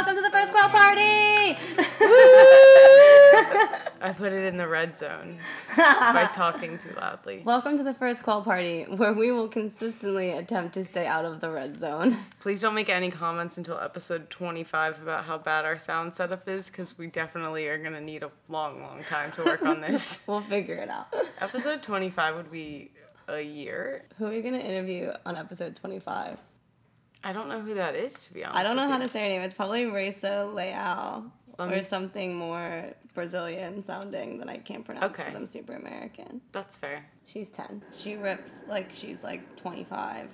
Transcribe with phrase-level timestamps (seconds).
[0.00, 1.00] welcome to the first quail party.
[4.02, 5.36] I put it in the red zone
[5.76, 7.42] by talking too loudly.
[7.44, 11.40] welcome to the first quail party, where we will consistently attempt to stay out of
[11.40, 12.16] the red zone.
[12.40, 16.70] Please don't make any comments until episode 25 about how bad our sound setup is,
[16.70, 20.24] because we definitely are going to need a long, long time to work on this.
[20.26, 21.08] We'll figure it out.
[21.42, 22.90] episode 25 would be
[23.28, 24.06] a year.
[24.16, 26.36] Who are you gonna interview on episode twenty-five?
[27.22, 28.58] I don't know who that is, to be honest.
[28.58, 29.04] I don't know how you.
[29.04, 29.42] to say her name.
[29.42, 35.24] It's probably Rayssa Leal or s- something more Brazilian sounding that I can't pronounce Okay.
[35.24, 36.40] because I'm super American.
[36.52, 37.04] That's fair.
[37.26, 37.82] She's ten.
[37.92, 40.28] She rips like she's like twenty-five.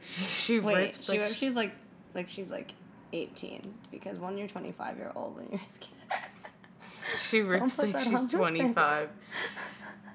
[0.00, 1.72] She, she Wait, rips she like rips, she's like
[2.14, 2.72] like she's like
[3.12, 5.90] eighteen because when you're twenty-five, you're old when you're a kid.
[7.16, 9.08] she rips like she's 25.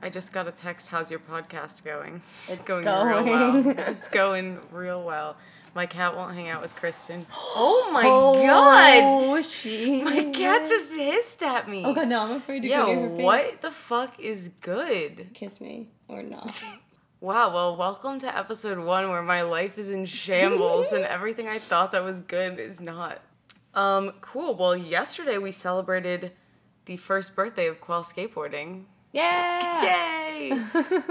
[0.01, 0.89] I just got a text.
[0.89, 2.21] How's your podcast going?
[2.49, 3.23] It's going real well.
[3.63, 3.77] going.
[3.79, 5.37] It's going real well.
[5.75, 7.25] My cat won't hang out with Kristen.
[7.57, 9.45] Oh my Oh, god!
[9.45, 10.01] she.
[10.03, 11.83] My cat just hissed at me.
[11.85, 12.21] Oh god, no!
[12.21, 13.23] I'm afraid to go Yo, near her face.
[13.23, 15.27] what the fuck is good?
[15.33, 16.63] Kiss me or not?
[17.21, 21.57] Wow, well, welcome to episode one where my life is in shambles and everything I
[21.57, 23.19] thought that was good is not.
[23.73, 24.53] Um, cool.
[24.53, 26.33] Well, yesterday we celebrated
[26.83, 28.83] the first birthday of Quell skateboarding.
[29.11, 29.81] Yeah.
[29.81, 30.51] Yay!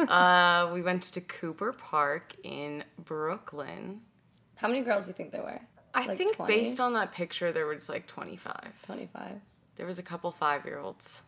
[0.09, 4.03] uh, we went to Cooper Park in Brooklyn.
[4.57, 5.61] How many girls do you think there were?
[5.95, 6.53] I Like think 20?
[6.53, 8.83] based on that picture, there was like 25.
[8.87, 9.41] Twenty-five.
[9.77, 11.25] There was a couple five year olds.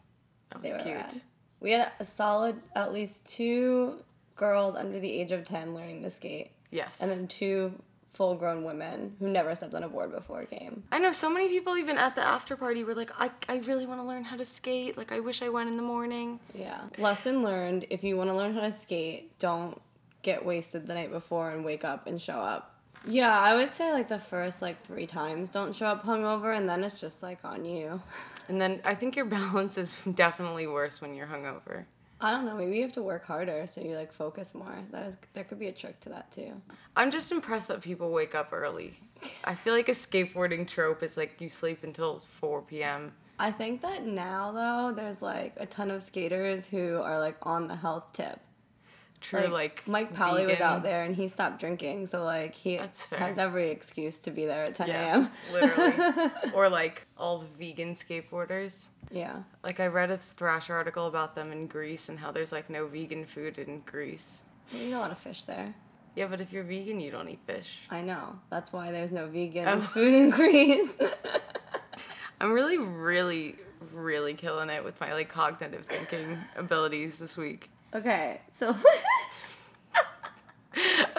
[0.50, 0.96] That was cute.
[0.96, 1.14] rad.
[1.60, 4.02] We had a solid at least two
[4.36, 7.00] girls under the age of ten learning to skate, Yes.
[7.00, 7.72] and then two
[8.14, 10.82] full-grown women who never stepped on a board before came.
[10.90, 13.84] I know so many people, even at the after party, were like, I, I really
[13.86, 14.96] want to learn how to skate.
[14.96, 16.40] Like, I wish I went in the morning.
[16.54, 16.80] Yeah.
[16.98, 19.80] Lesson learned: if you want to learn how to skate, don't
[20.22, 22.74] get wasted the night before and wake up and show up.
[23.06, 26.68] Yeah, I would say like the first like three times don't show up hungover, and
[26.68, 28.00] then it's just like on you.
[28.48, 31.84] And then I think your balance is definitely worse when you're hungover.
[32.20, 32.54] I don't know.
[32.56, 34.78] Maybe you have to work harder so you like focus more.
[34.92, 36.52] That is, there could be a trick to that too.
[36.96, 38.94] I'm just impressed that people wake up early.
[39.44, 43.12] I feel like a skateboarding trope is like you sleep until 4 p.m.
[43.38, 47.66] I think that now though, there's like a ton of skaters who are like on
[47.66, 48.38] the health tip.
[49.20, 53.10] True, like, Mike Powley was out there and he stopped drinking, so like he has
[53.38, 55.30] every excuse to be there at 10 Yeah, a.m.
[55.52, 56.30] literally.
[56.54, 58.90] or like all the vegan skateboarders.
[59.10, 59.38] yeah.
[59.64, 62.86] Like I read a Thrasher article about them in Greece and how there's like no
[62.86, 64.44] vegan food in Greece.
[64.70, 65.74] You eat a lot of fish there.
[66.14, 67.86] Yeah, but if you're vegan, you don't eat fish.
[67.90, 68.38] I know.
[68.50, 69.80] That's why there's no vegan Oh.
[69.80, 70.96] food in Greece.
[72.40, 73.56] I'm really, really,
[73.92, 77.70] really killing it with my like cognitive thinking abilities this week.
[77.94, 78.74] okay, so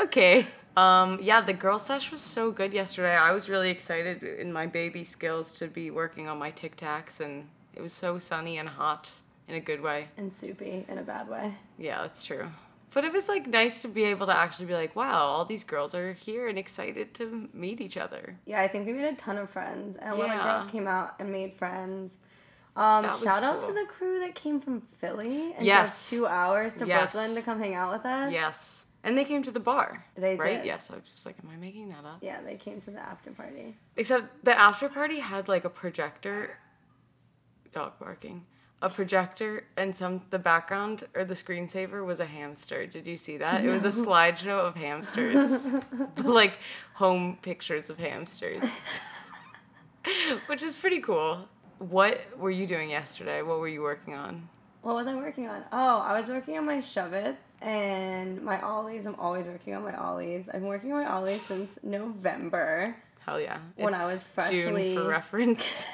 [0.08, 0.46] Okay.
[0.78, 3.16] Um, yeah, the girl sesh was so good yesterday.
[3.16, 7.20] I was really excited in my baby skills to be working on my tic tacs,
[7.20, 7.46] and
[7.76, 9.12] it was so sunny and hot
[9.50, 10.08] in a good way.
[10.18, 11.54] and soupy in a bad way.
[11.78, 12.46] Yeah, that's true.
[12.94, 15.64] But it was like nice to be able to actually be like, wow, all these
[15.66, 18.36] girls are here and excited to meet each other.
[18.46, 20.88] Yeah, I think we made a ton of friends, and a lot of girls came
[20.88, 22.18] out and made friends.
[22.76, 26.10] Um, shout out to the crew that came from Philly and Yes.
[26.10, 27.14] drove two hours to Yes.
[27.14, 28.32] Brooklyn to come hang out with us.
[28.32, 28.87] Yes.
[29.04, 30.04] And they came to the bar.
[30.16, 30.58] They right?
[30.58, 30.66] did.
[30.66, 30.92] Yes.
[30.92, 32.18] I was just like, am I making that up?
[32.22, 33.76] Yeah, they came to the after party.
[33.96, 36.58] Except the after party had like a projector,
[37.72, 38.46] dog barking,
[38.82, 42.86] a projector, and some the background or the screensaver was a hamster.
[42.86, 43.64] Did you see that?
[43.64, 45.68] It was a slideshow of hamsters,
[46.24, 46.60] like
[46.94, 49.00] home pictures of hamsters,
[50.48, 51.48] which is pretty cool.
[51.80, 53.42] What were you doing yesterday?
[53.42, 54.50] What were you working on?
[54.82, 55.64] What was I working on?
[55.72, 59.06] Oh, I was working on my shove-its and my ollies.
[59.06, 60.48] I'm always working on my ollies.
[60.50, 62.96] I've been working on my ollies since November.
[63.26, 63.58] Hell yeah!
[63.76, 65.86] When I was freshly- June for reference.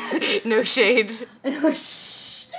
[0.44, 1.12] no shade.
[1.44, 2.50] Oh, shh.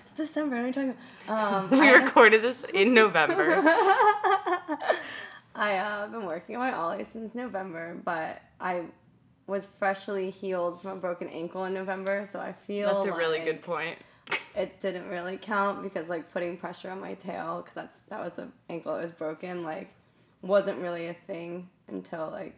[0.00, 0.56] It's December.
[0.56, 0.94] What are you talking
[1.26, 1.64] about?
[1.64, 3.62] Um, We I- recorded this in November.
[5.54, 8.84] I uh, have been working on my ollie since November, but I
[9.48, 13.40] was freshly healed from a broken ankle in November, so I feel That's a really
[13.40, 13.96] good point.
[14.56, 18.32] It didn't really count because like putting pressure on my tail, because that's that was
[18.32, 19.88] the ankle that was broken, like
[20.42, 22.54] wasn't really a thing until like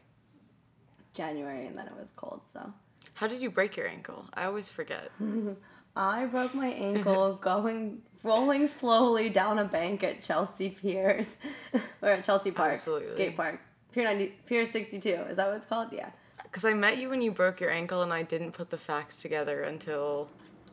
[1.14, 2.40] January, and then it was cold.
[2.46, 2.72] So
[3.14, 4.24] How did you break your ankle?
[4.34, 5.10] I always forget.
[5.96, 11.38] I broke my ankle going rolling slowly down a bank at Chelsea Piers
[12.02, 13.10] or at Chelsea Park Absolutely.
[13.10, 13.60] skate park.
[13.92, 15.08] Pier 90, Pier 62.
[15.08, 15.88] Is that what it's called?
[15.92, 16.10] Yeah.
[16.44, 19.20] Because I met you when you broke your ankle, and I didn't put the facts
[19.22, 20.28] together until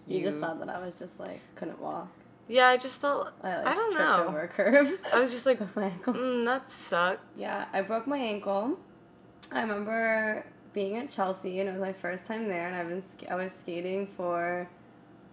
[0.08, 2.12] You just thought that I was just like couldn't walk.
[2.48, 3.34] Yeah, I just thought.
[3.44, 4.28] I, like, I don't tripped know.
[4.28, 4.98] over a curve.
[5.14, 6.14] I was just like, my ankle.
[6.14, 7.22] mm, that sucked.
[7.38, 8.80] Yeah, I broke my ankle.
[9.54, 13.02] I remember being at Chelsea, and it was my first time there, and I've been
[13.02, 14.70] sk- I was skating for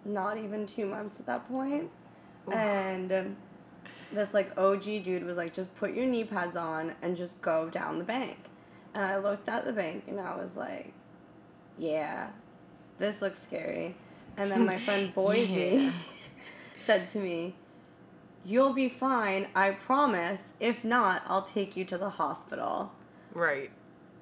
[0.04, 1.88] not even two months at that point.
[2.52, 3.36] and um,
[4.12, 7.70] this like OG dude was like, just put your knee pads on and just go
[7.70, 8.36] down the bank.
[8.94, 10.92] And I looked at the bank and I was like,
[11.78, 12.30] yeah,
[12.98, 13.94] this looks scary.
[14.36, 15.90] And then my friend Boise Yeah.
[16.76, 17.54] said to me,
[18.46, 20.52] You'll be fine, I promise.
[20.60, 22.92] If not, I'll take you to the hospital.
[23.34, 23.70] Right.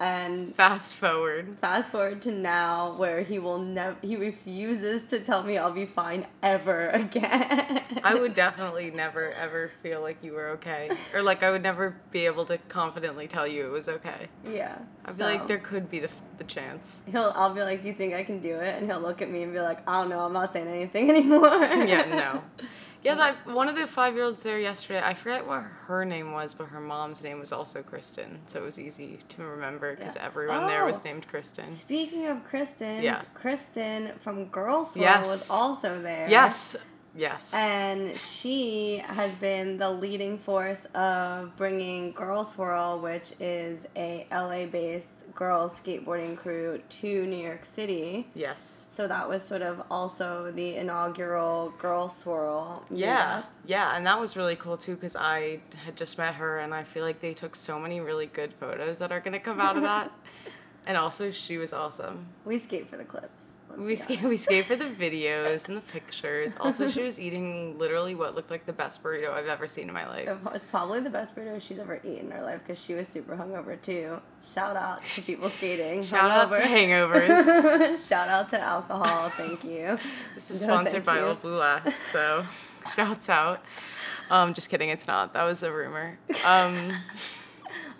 [0.03, 1.57] And Fast forward.
[1.61, 5.87] fast forward to now where he will never he refuses to tell me I'll be
[5.87, 7.81] fine ever again.
[8.03, 10.91] I would definitely never ever feel like you were okay.
[11.15, 14.27] Or like I would never be able to confidently tell you it was okay.
[14.45, 14.77] Yeah.
[15.05, 17.05] I feel like there could be the, the chance.
[17.11, 18.77] He'll I'll be like, Do you think I can do it?
[18.77, 21.11] And he'll look at me and be like, I don't know, I'm not saying anything
[21.15, 21.47] anymore.
[21.63, 22.67] Yeah, no.
[23.03, 26.33] Yeah, that one of the five year olds there yesterday, I forget what her name
[26.33, 28.39] was, but her mom's name was also Kristen.
[28.47, 30.25] So it was easy to remember because Yeah.
[30.27, 31.05] everyone there was Oh.
[31.05, 31.67] named Kristen.
[31.67, 33.23] Speaking of Kristen, Yeah.
[33.35, 35.29] Kristen from Girl Swirl Yes.
[35.29, 36.29] was also there.
[36.29, 36.77] Yes.
[37.15, 37.53] Yes.
[37.55, 44.67] And she has been the leading force of bringing Girl Swirl, which is a LA
[44.67, 48.27] based girls skateboarding crew, to New York City.
[48.35, 48.87] yes.
[48.89, 52.85] So that was sort of also the inaugural Girl Swirl.
[52.91, 53.45] Yeah, meetup.
[53.67, 56.83] yeah, and that was really cool too because I had just met her, and I
[56.83, 59.83] feel like they took so many really good photos that are gonna come out of
[59.83, 60.11] that.
[60.89, 62.27] and also, she was awesome.
[62.45, 63.52] We skate for the clips.
[63.79, 66.57] We skate, we skate for the videos and the pictures.
[66.61, 69.95] Also, she was eating literally what looked like the best burrito I've ever seen in
[69.95, 70.39] my life.
[70.55, 73.37] It's probably the best burrito she's ever eaten in her life because she was super
[73.37, 74.21] hungover too.
[74.43, 76.03] Shout out to people skating.
[76.03, 78.09] Shout out to hangovers.
[78.09, 79.29] Shout out to alcohol.
[79.31, 79.99] Thank you.
[80.35, 81.27] This is No, sponsored by you.
[81.27, 82.45] Old Blue Last, so
[82.95, 83.61] shouts out.
[84.31, 85.33] Um, just kidding, it's not.
[85.35, 86.19] That was a rumor.
[86.47, 86.93] Um,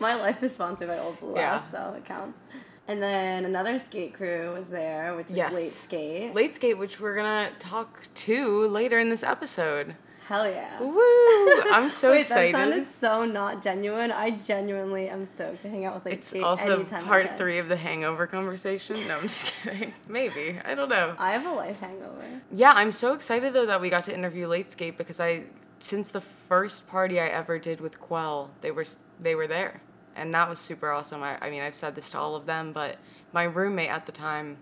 [0.01, 1.53] My life is sponsored by Old Blue Yeah.
[1.57, 2.43] Last, so it counts.
[2.89, 5.55] And then another skate crew was there, which is Yes.
[5.55, 6.35] Late Skate.
[6.35, 9.95] late skate, which we're gonna talk to later in this episode.
[10.27, 10.81] Hell yeah.
[10.81, 11.63] Woo!
[11.73, 12.55] I'm so Wait, excited.
[12.55, 14.11] that sounded so not genuine.
[14.13, 17.37] I genuinely am stoked to hang out with Late It's Skate also anytime part can.
[17.37, 18.97] three of the hangover conversation.
[19.09, 19.93] No, I'm just kidding.
[20.09, 20.59] Maybe.
[20.65, 21.15] I don't know.
[21.19, 22.25] I have a life hangover.
[22.53, 25.45] Yeah, I'm so excited though that we got to interview Late Skate because I
[25.79, 28.85] since the first party I ever did with Quell, they were
[29.21, 29.81] they were there.
[30.17, 31.23] And that was super awesome.
[31.23, 32.97] I, I mean, I've said this to all of them, but
[33.33, 34.59] my roommate at the time,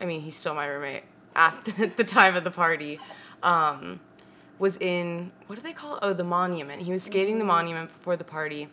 [0.00, 3.00] I mean, he's still my roommate at the, the time of the party,
[3.42, 4.00] um,
[4.58, 6.00] was in, what do they call it?
[6.02, 6.82] Oh, the monument.
[6.82, 8.68] He was skating the monument before the party.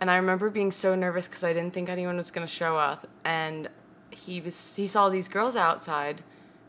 [0.00, 2.76] And I remember being so nervous because I didn't think anyone was going to show
[2.76, 3.06] up.
[3.24, 3.68] And
[4.10, 6.22] he was, he saw these girls outside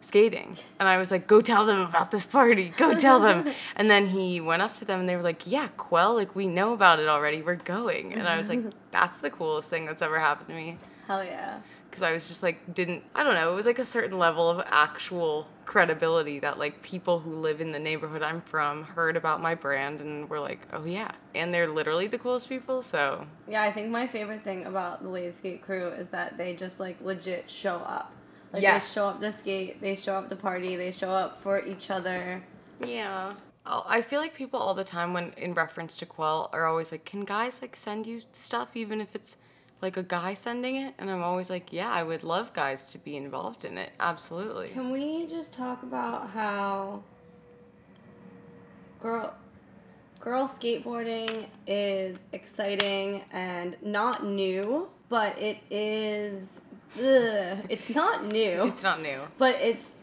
[0.03, 0.55] skating.
[0.79, 2.73] And I was like, go tell them about this party.
[2.77, 3.51] Go tell them.
[3.75, 6.47] and then he went up to them and they were like, yeah, Quell, like we
[6.47, 7.41] know about it already.
[7.41, 8.13] We're going.
[8.13, 8.61] And I was like,
[8.91, 10.77] that's the coolest thing that's ever happened to me
[11.07, 11.59] Hell yeah.
[11.89, 14.49] because I was just like didn't I don't know it was like a certain level
[14.49, 19.41] of actual credibility that like people who live in the neighborhood I'm from heard about
[19.41, 23.63] my brand and were like oh yeah and they're literally the coolest people so Yeah,
[23.63, 26.95] I think my favorite thing about the Late Skate crew is that they just like
[27.01, 28.13] legit show up.
[28.53, 28.87] Like Yes.
[28.93, 31.89] they show up to skate, they show up to party, they show up for each
[31.89, 32.43] other.
[32.85, 33.33] yeah
[33.65, 36.91] oh, I feel like people all the time when in reference to Quell are always
[36.91, 39.37] like can guys like send you stuff even if it's
[39.81, 42.97] like a guy sending it and I'm always like yeah I would love guys to
[42.97, 47.03] be involved in it absolutely Can we just talk about how
[49.01, 49.33] girl
[50.19, 56.59] girl skateboarding is exciting and not new, but it is
[56.97, 58.65] ugh, it's not new.
[58.67, 59.19] it's not new.
[59.37, 59.97] But it's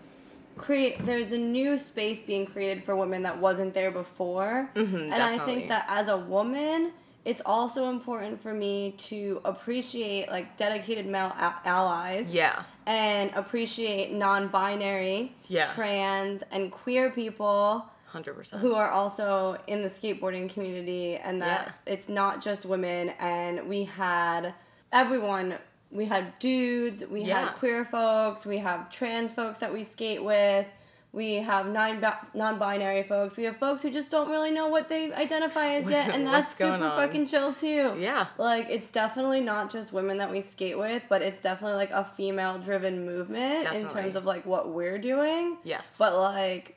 [0.56, 4.68] create there's a new space being created for women that wasn't there before.
[4.74, 6.92] Mhm, and i think that as a woman
[7.24, 12.34] it's also important for me to appreciate like dedicated male a- allies.
[12.34, 12.62] Yeah.
[12.86, 15.66] And appreciate non-binary Yeah.
[15.74, 22.08] trans and queer people 100% who are also in the skateboarding community and that it's
[22.08, 23.10] not just women.
[23.20, 24.54] And we had
[24.90, 25.56] everyone
[25.90, 27.40] we had dudes we Yeah.
[27.40, 30.66] had queer folks we have trans folks that we skate with
[31.12, 32.00] we have non
[32.34, 35.96] non-binary folks we have folks who just don't really know what they identify as What's
[35.96, 36.90] yet and that's super on?
[36.96, 38.26] fucking chill too Yeah.
[38.38, 42.04] like it's definitely not just women that we skate with but it's definitely like a
[42.04, 46.76] female driven movement in terms of like what we're doing yes but like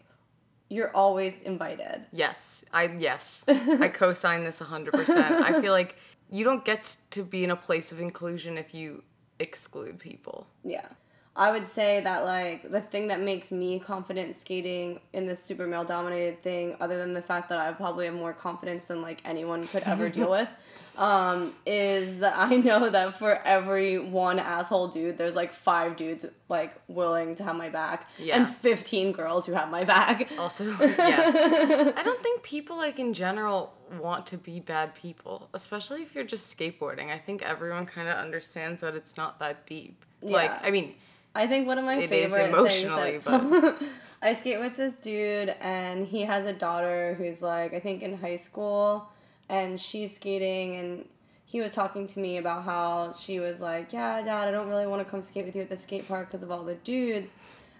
[0.69, 5.19] you're always invited Yes, I yes, I co-sign this hundred percent.
[5.45, 5.97] I feel like
[6.31, 9.03] you don't get to be in a place of inclusion if you
[9.39, 10.47] exclude people.
[10.63, 10.87] Yeah.
[11.35, 15.65] I would say that like the thing that makes me confident skating in this super
[15.65, 19.19] male dominated thing, other than the fact that I probably have more confidence than like
[19.25, 20.47] anyone could ever deal with,
[20.95, 26.23] um, is that I know that for every one asshole dude, there's like five dudes
[26.49, 28.37] like willing to have my back, Yeah.
[28.37, 30.29] and fifteen girls who have my back.
[30.37, 31.93] Also, yes.
[31.97, 36.23] I don't think people like in general want to be bad people, especially if you're
[36.25, 37.09] just skateboarding.
[37.09, 40.05] I think everyone kind of understands that it's not that deep.
[40.21, 40.59] Like, Yeah.
[40.61, 40.93] I mean,
[41.35, 43.75] I think one of my It is favorite emotionally, things that
[44.21, 48.17] I skate with this dude and he has a daughter who's like I think in
[48.17, 49.09] high school
[49.49, 51.05] and she's skating and
[51.45, 54.87] he was talking to me about how she was like, "Yeah, dad, I don't really
[54.87, 57.33] want to come skate with you at the skate park because of all the dudes."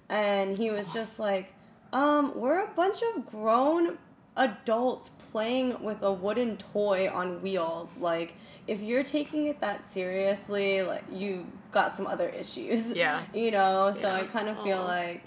[0.10, 1.54] And he was just like,
[1.94, 3.98] "Um, we're a bunch of grown
[4.38, 7.94] adults playing with a wooden toy on wheels.
[7.98, 8.36] Like,
[8.68, 12.92] if you're taking it that seriously, like you got some other issues.
[12.92, 13.22] Yeah.
[13.34, 14.16] You know, so Yeah.
[14.22, 14.86] I kind of feel Aw.
[14.86, 15.24] like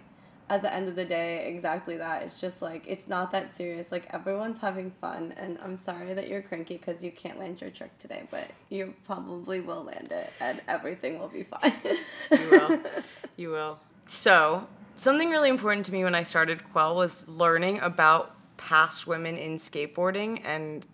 [0.48, 2.22] at the end of the day, exactly that.
[2.22, 3.90] It's just like it's not that serious.
[3.90, 7.70] Like everyone's having fun, and I'm sorry that you're cranky because you can't land your
[7.70, 11.72] trick today, but you probably will land it, and everything will be fine.
[12.30, 12.80] you will.
[13.36, 13.78] You will.
[14.06, 19.36] So, something really important to me when I started Quell was learning about past women
[19.36, 20.86] in skateboarding and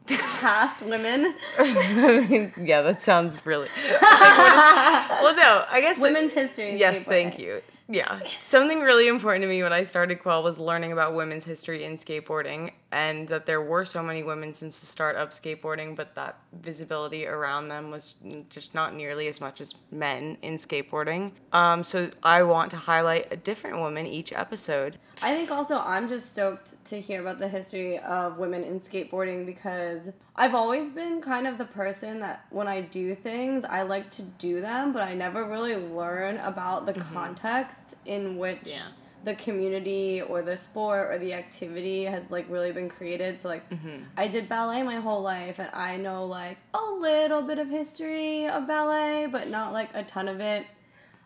[0.43, 1.35] Past women,
[2.61, 3.69] yeah, that sounds really.
[4.03, 6.71] well, no, I guess women's history.
[6.71, 7.61] in Yes, thank you.
[7.89, 8.21] Yeah.
[8.25, 11.95] Something really important to me when I started Quell was learning about women's history in
[11.95, 16.39] skateboarding and that there were so many women since the start of skateboarding, but that
[16.61, 18.17] visibility around them was
[18.49, 21.33] just not nearly as much as men in skateboarding.
[21.53, 24.99] Um, so I want to highlight a different woman each episode.
[25.23, 29.47] I think also I'm just stoked to hear about the history of women in skateboarding
[29.47, 34.11] because I've always been kind of the person that when I do things, I like
[34.11, 38.69] to do them, but I never really learn about the context in which Mm-hmm.
[38.69, 39.02] Yeah.
[39.25, 43.39] The community or the sport or the activity has like really been created.
[43.39, 44.03] So like Mm-hmm.
[44.17, 48.47] I did ballet my whole life and I know like a little bit of history
[48.49, 50.67] of ballet, but not like a ton of it.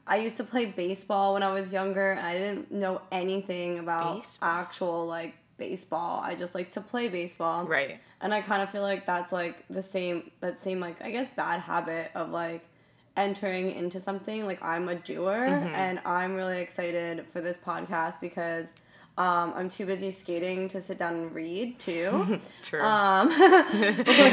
[0.07, 4.17] I used to play baseball when I was younger and I didn't know anything about
[4.17, 4.49] Baseball?
[4.49, 6.21] actual like baseball.
[6.23, 7.65] I just like to play baseball.
[7.67, 7.99] Right.
[8.21, 11.29] And I kind of feel like that's like the same that same like I guess
[11.29, 12.63] bad habit of like
[13.17, 15.75] entering into something like I'm a doer Mm-hmm.
[15.75, 18.73] and I'm really excited for this podcast because
[19.19, 22.39] um, I'm too busy skating to sit down and read too.
[22.63, 22.83] True.
[22.83, 23.29] um,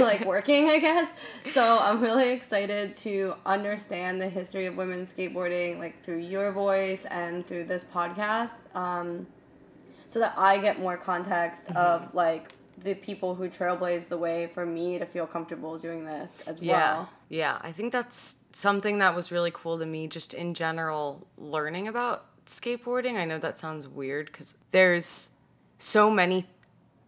[0.01, 1.13] like working, I guess.
[1.51, 7.05] So I'm really excited to understand the history of women's skateboarding, like through your voice
[7.05, 9.25] and through this podcast, um,
[10.07, 11.77] so that I get more context Mm-hmm.
[11.77, 16.43] of like the people who trailblazed the way for me to feel comfortable doing this
[16.47, 16.73] as Yeah.
[16.73, 17.09] well.
[17.29, 17.59] Yeah.
[17.61, 22.25] I think that's something that was really cool to me just in general learning about
[22.45, 23.15] skateboarding.
[23.17, 25.31] I know that sounds weird cuz there's
[25.77, 26.45] so many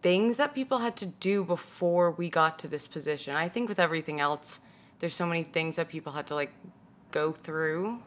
[0.02, 3.34] things that people had to do before we got to this position.
[3.34, 4.60] I think with everything else
[4.98, 6.52] there's so many things that people had to like
[7.10, 8.02] go through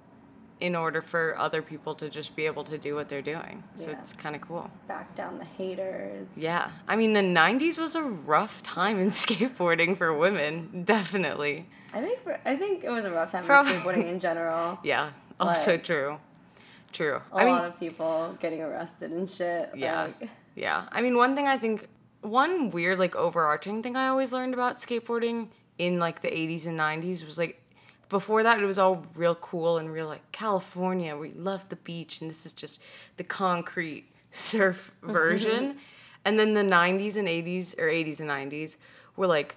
[0.62, 3.64] in order for other people to just be able to do what they're doing.
[3.76, 4.00] So Yeah.
[4.00, 4.70] it's kind of cool.
[4.88, 6.28] Back down the haters.
[6.38, 6.70] Yeah.
[6.88, 11.66] I mean, the 90s was a rough time in skateboarding for women, definitely.
[11.94, 14.80] I think for, I think it was a rough time with skateboarding in general.
[14.84, 16.20] Yeah, also true.
[16.92, 17.22] True.
[17.32, 19.70] A I mean, lot of people getting arrested and shit.
[19.76, 20.08] yeah.
[20.20, 20.88] like- Yeah.
[20.92, 21.88] I mean, one thing I think,
[22.22, 25.48] one weird, like, overarching thing I always learned about skateboarding
[25.78, 27.62] in, like, the 80s and 90s was, like,
[28.10, 32.22] before that, it was all real cool and real, like, California, we love the beach,
[32.22, 32.84] and this is just
[33.18, 35.78] the concrete surf version.
[36.26, 38.78] and then the 90s and 80s, or 80s and 90s,
[39.16, 39.56] were, like,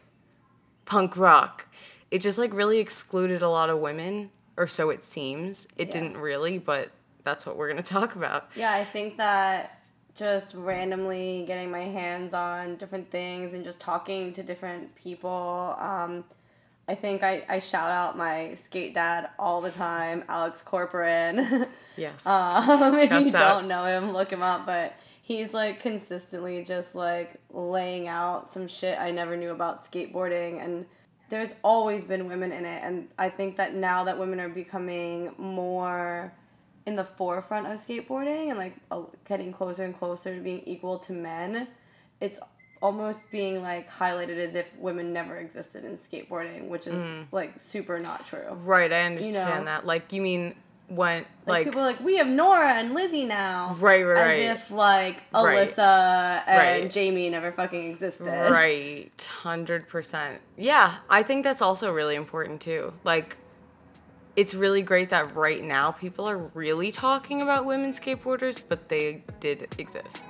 [0.85, 1.66] punk rock.
[2.11, 5.66] It just, like, really excluded a lot of women, or so it seems.
[5.76, 6.00] It Yeah.
[6.00, 6.90] didn't really, but
[7.25, 8.50] that's what we're going to talk about.
[8.54, 9.78] Yeah, I think that
[10.14, 15.75] just randomly getting my hands on different things and just talking to different people.
[15.78, 16.23] Um,
[16.88, 21.68] I think I, I shout out my skate dad all the time, Alex Corporan.
[21.94, 22.26] Yes.
[22.26, 23.32] um, if you out.
[23.32, 24.64] don't know him, look him up.
[24.64, 30.64] But he's like consistently just like laying out some shit I never knew about skateboarding.
[30.64, 30.86] And
[31.28, 32.82] there's always been women in it.
[32.82, 36.32] And I think that now that women are becoming more
[36.86, 38.74] in the forefront of skateboarding and like
[39.26, 41.68] getting closer and closer to being equal to men,
[42.22, 42.40] it's
[42.82, 47.26] almost being like highlighted as if women never existed in skateboarding, which is mm.
[47.30, 48.44] like super not true.
[48.50, 49.64] Right, I understand know?
[49.66, 49.86] that.
[49.86, 50.54] Like, you mean
[50.88, 53.74] when, Like, like, people are like, we have Nora and Lizzie now.
[53.78, 55.68] Right, right, As if like Right.
[55.68, 56.90] Alyssa and Right.
[56.90, 58.26] Jamie never fucking existed.
[58.50, 60.40] right, hundred percent.
[60.58, 62.92] Yeah, I think that's also really important too.
[63.04, 63.38] Like,
[64.34, 69.22] it's really great that right now people are really talking about women skateboarders, but they
[69.40, 70.26] did exist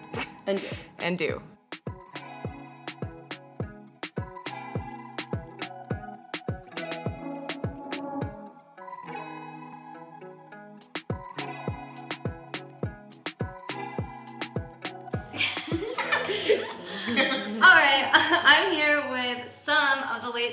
[0.47, 0.67] And do.
[0.99, 1.43] and do.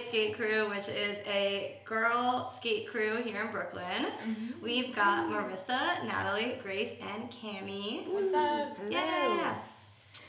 [0.09, 3.83] Skate Crew, which is a girl skate crew here in Brooklyn.
[4.27, 4.63] Mm-hmm.
[4.63, 8.07] We've got Marissa, Natalie, Grace, and Cami.
[8.07, 8.75] What's up?
[8.89, 9.55] Yeah.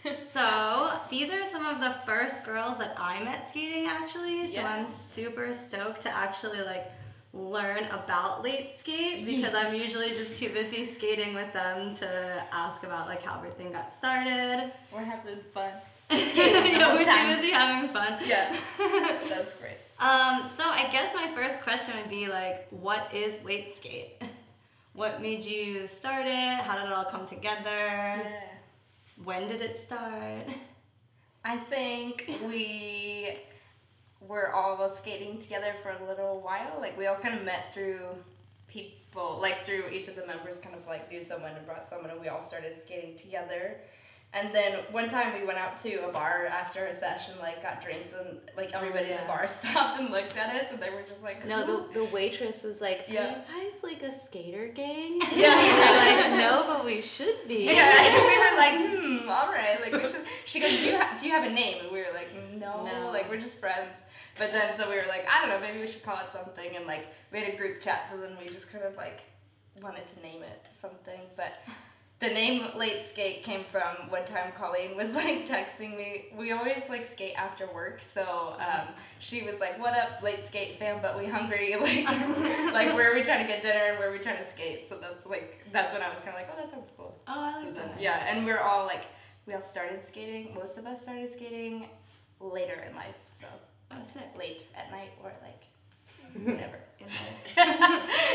[0.32, 4.46] so these are some of the first girls that I met skating actually.
[4.48, 4.66] So Yeah.
[4.66, 6.90] I'm super stoked to actually like
[7.32, 12.82] learn about late skate because I'm usually just too busy skating with them to ask
[12.82, 14.72] about like how everything got started.
[14.92, 15.70] We're having fun.
[16.34, 17.36] yeah, we're time.
[17.36, 18.18] too busy having fun.
[18.24, 18.56] Yeah,
[19.28, 19.76] that's great.
[20.00, 24.20] Um, so I guess my first question would be like, what is late skate?
[24.94, 26.60] What made you start it?
[26.60, 27.62] How did it all come together?
[27.64, 28.40] Yeah.
[29.22, 30.46] When did it start?
[31.44, 33.36] I think we
[34.20, 36.78] were all skating together for a little while.
[36.80, 38.00] Like we all kind of met through
[38.66, 42.10] people, like through each of the members kind of like knew someone and brought someone
[42.10, 43.76] and we all started skating together.
[44.32, 47.82] And then one time we went out to a bar after a session, like got
[47.82, 49.22] drinks and like everybody in yeah.
[49.22, 52.04] the bar stopped and looked at us and they were just like, No, the, the
[52.06, 53.30] waitress was like, Are Yeah.
[53.30, 55.18] you guys like a skater gang?
[55.34, 55.56] Yeah.
[55.56, 57.64] we were like, No, but we should be.
[57.64, 58.74] Yeah, we were like,
[59.24, 59.78] hmm, all right.
[59.80, 60.24] Like, we should.
[60.46, 61.82] She goes, do you, ha- do you have a name?
[61.82, 63.10] And we were like, no, No.
[63.10, 63.96] like we're just friends.
[64.38, 66.76] But then, so we were like, I don't know, maybe we should call it something.
[66.76, 69.22] And like, we had a group chat, so then we just kind of like
[69.82, 71.20] wanted to name it something.
[71.36, 71.52] But
[72.20, 76.26] the name Late Skate came from one time Colleen was like texting me.
[76.36, 78.88] We always like skate after work, so um,
[79.20, 81.00] she was like, "What up, Late Skate fam?
[81.00, 81.74] But we hungry?
[81.80, 82.04] Like,
[82.74, 84.86] like where are we trying to get dinner and where are we trying to skate?"
[84.88, 87.40] So that's like that's when I was kind of like, "Oh, that sounds cool." Oh,
[87.40, 88.00] I So like then- that.
[88.00, 89.04] yeah, and we're all like,
[89.46, 90.54] we all started skating.
[90.54, 91.88] Most of us started skating
[92.38, 93.46] later in life, so
[93.92, 94.22] Oh, sick.
[94.38, 95.64] late at night or like
[96.34, 96.78] whenever.
[96.98, 97.36] In life.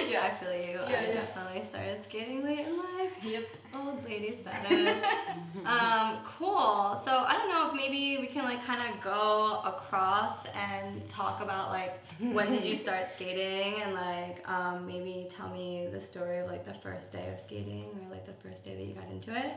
[0.10, 0.22] Yeah.
[0.24, 0.80] I feel you.
[0.80, 1.14] I Yeah, yeah.
[1.14, 3.12] definitely started skating late in life.
[3.24, 3.44] Yep.
[3.76, 5.04] Old lady status.
[5.66, 7.00] um, cool.
[7.04, 11.42] So I don't know if maybe we can like kind of go across and talk
[11.42, 16.40] about like when did you start skating and like um, maybe tell me the story
[16.40, 19.10] of like the first day of skating or like the first day that you got
[19.10, 19.54] into it.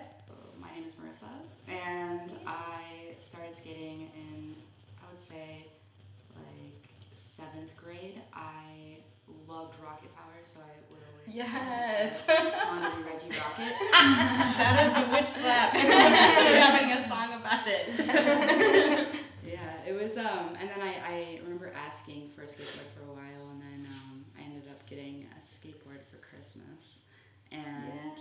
[0.61, 1.31] My name is Marissa,
[1.69, 4.55] and I started skating in,
[5.03, 5.78] I would say, like
[7.13, 8.21] seventh grade.
[8.33, 8.99] I
[9.47, 12.29] loved Rocket Power, so I would always Yes.
[12.67, 13.75] on every Reggie Rocket.
[14.57, 15.75] Shout out to Witch Slap.
[15.75, 19.07] We're having a song about it.
[19.47, 20.17] Yeah, it was.
[20.19, 23.87] Um, and then I, I remember asking for a skateboard for a while, and then
[23.91, 27.07] um, I ended up getting a skateboard for Christmas,
[27.53, 28.19] and.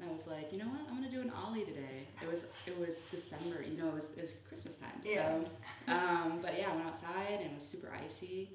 [0.00, 0.80] And I was like, you know what?
[0.90, 2.06] I'm gonna do an ollie today.
[2.22, 4.90] It was it was December, you know, it was it was Christmas time.
[5.04, 5.38] Yeah.
[5.38, 5.44] So,
[5.92, 8.50] um, but yeah, I went outside and it was super icy,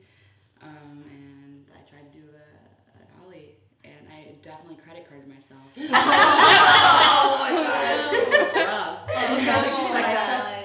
[0.61, 3.51] um, and I tried to do a, an ollie,
[3.85, 5.63] and I definitely credit carded myself.
[5.79, 7.47] Oh,
[8.11, 8.99] It was rough.
[9.07, 9.51] Oh, no.
[9.51, 10.13] I Oh just my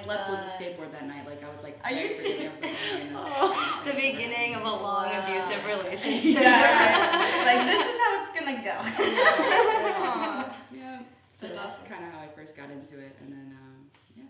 [0.04, 1.26] slept with the skateboard that night.
[1.26, 2.50] Like I was like, Are you very forgiving.
[2.50, 5.22] I was like, oh, Oh, is the beginning of a long Wow.
[5.24, 6.42] abusive relationship.
[6.42, 7.42] Yeah.
[7.46, 10.40] like this is how it's gonna go.
[11.44, 11.48] Aw.
[11.48, 11.50] yeah.
[11.50, 14.24] So That's that's kind of how I first got into it, and then um, yeah,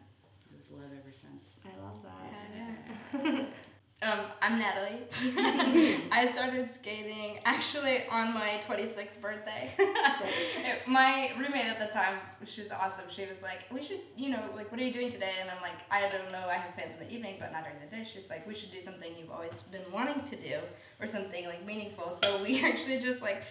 [0.51, 1.61] it was love ever since.
[1.65, 3.47] I love that.
[4.03, 4.99] Um, I'm Natalie.
[6.13, 9.71] I started skating actually on my 26th birthday.
[9.79, 13.05] It- my roommate at the time, she was awesome.
[13.09, 15.63] She was like, "We should, you know, like, what are you doing today?" And I'm
[15.63, 16.47] like, "I don't know.
[16.49, 18.73] I have plans in the evening, but not during the day." She's like, "We should
[18.73, 20.57] do something you've always been wanting to do,
[21.01, 23.43] or something like meaningful." So we actually just like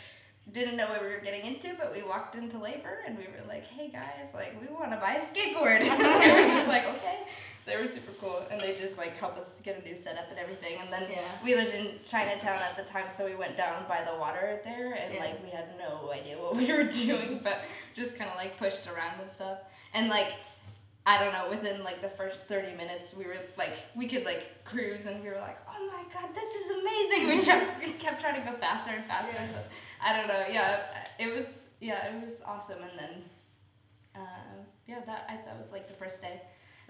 [0.51, 3.47] didn't know what we were getting into, but we walked into labor and we were
[3.47, 7.19] like, "Hey guys, like, we want to buy a skateboard." they were just like, "Okay."
[7.65, 10.37] They were super cool, and they just like helped us get a new setup and
[10.37, 10.81] everything.
[10.81, 11.21] And then Yeah.
[11.45, 14.91] we lived in Chinatown at the time, so we went down by the water there,
[14.91, 15.21] and Yeah.
[15.21, 17.61] like we had no idea what we were doing, but
[17.95, 19.59] just kind of like pushed around and stuff.
[19.93, 20.33] And like
[21.05, 24.63] I don't know, within like the first 30 minutes, we were like, we could like
[24.63, 27.27] cruise and we were like, oh my god, this is amazing.
[27.27, 29.35] We kept, kept trying to go faster and faster.
[29.35, 29.47] Yeah.
[29.49, 29.57] So
[30.05, 30.79] I don't know, yeah,
[31.19, 32.79] it was, yeah, it was awesome.
[32.81, 33.23] And then,
[34.15, 36.41] uh, yeah, that, I, that was like the first day.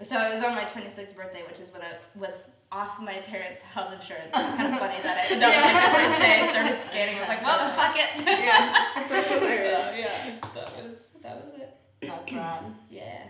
[0.02, 3.62] So it was on my 26th birthday, which is when I was off my parents'
[3.62, 4.30] health insurance.
[4.34, 7.16] It's kind of funny that I, that was like the first day I started skating.
[7.16, 8.10] I was like, well, fuck it.
[8.26, 9.06] Yeah.
[9.08, 9.94] That's hilarious.
[9.94, 11.76] So, yeah, that was, that was it.
[12.02, 12.64] That's rad.
[12.90, 13.22] Yeah.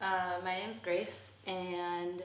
[0.00, 2.22] Uh, my name's Grace, and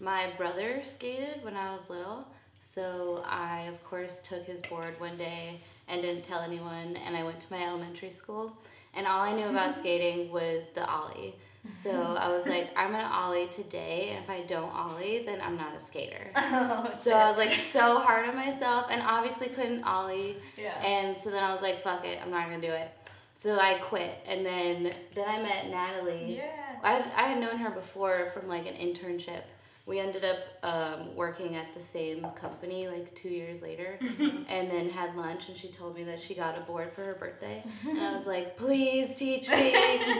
[0.00, 2.26] my brother skated when I was little,
[2.60, 6.96] So I, of course, took his board one day and didn't tell anyone.
[6.96, 8.52] And I went to my elementary school.
[8.94, 11.34] And all I knew about skating was the ollie.
[11.68, 15.58] So I was like, I'm gonna ollie today, and if I don't ollie, then I'm
[15.58, 16.30] not a skater.
[16.36, 20.36] Oh, So I was like so hard on myself, and obviously couldn't ollie.
[20.56, 20.82] Yeah.
[20.82, 22.90] And so then I was like, fuck it, I'm not gonna do it.
[23.36, 26.36] So I quit, and then then I met Natalie.
[26.38, 26.69] Yeah.
[26.82, 29.42] I had, I had known her before from like an internship.
[29.86, 33.98] We ended up um, working at the same company like two years later,
[34.48, 35.48] and then had lunch.
[35.48, 38.26] And she told me that she got a board for her birthday, and I was
[38.26, 39.72] like, "Please teach me,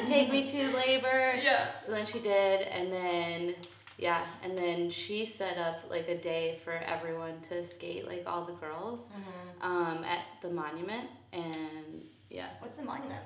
[0.07, 1.66] take me to labor." Yeah.
[1.85, 3.55] So then she did, and then
[3.99, 8.44] yeah, and then she set up like a day for everyone to skate, like all
[8.44, 9.11] the girls,
[9.61, 13.20] um, at the monument, and yeah, What's the monument?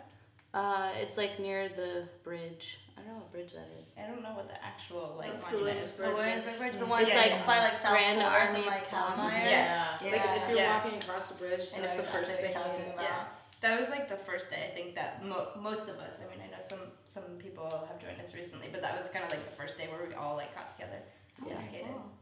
[0.52, 2.80] uh, it's like near the bridge.
[2.96, 3.92] I don't know what bridge that is.
[3.98, 6.10] I don't know what the actual like That's the monument Williamsburg is.
[6.10, 8.66] The Williamsburg Bridge, the one It's yeah, like by like South Grand Fourth Army and
[8.66, 9.22] like Plaza.
[9.22, 9.50] Hallamire.
[9.50, 9.98] Yeah.
[10.00, 10.74] Like if you're Yeah.
[10.78, 12.52] walking across the bridge, I know that's the exactly first what thing.
[12.54, 13.04] you're talking about.
[13.04, 13.24] Yeah.
[13.62, 14.62] That was like the first day.
[14.70, 16.20] I think that mo- most of us.
[16.22, 19.24] I mean, I know some some people have joined us recently, but that was kind
[19.24, 21.00] of like the first day where we all like got together
[21.42, 21.60] and Yeah.
[21.62, 22.12] skated Cool.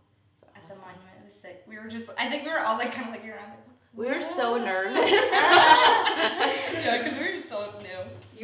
[0.56, 1.20] at the monument.
[1.20, 1.64] It was sick.
[1.68, 2.08] We were just.
[2.18, 3.50] I think we were all like kind of looking around.
[3.50, 3.58] Like,
[3.94, 5.11] We were so nervous.
[5.11, 7.38] yeah, because we were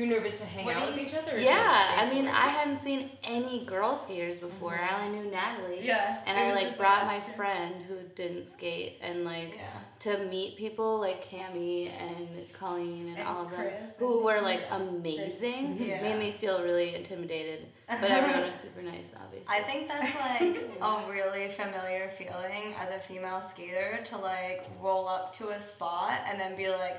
[0.09, 0.15] just so new.
[0.15, 1.39] You were nervous to hang What out with each other?
[1.39, 2.27] yeah, I mean.
[2.29, 4.73] I hadn't seen any girl skaters before.
[4.73, 4.95] Mm-hmm.
[4.95, 5.79] I only knew Natalie.
[5.81, 6.19] Yeah.
[6.27, 7.33] And I like brought my two.
[7.33, 9.65] friend who didn't skate and like Yeah.
[10.01, 14.41] to meet people like Cami and Colleen and, And all of them Chris who were
[14.41, 16.03] like amazing Yeah.
[16.03, 17.67] made me feel really intimidated.
[17.89, 19.47] But everyone was super nice, obviously.
[19.49, 25.09] I think that's like a really familiar feeling as a female skater to like roll
[25.09, 26.99] up to a spot and then be like,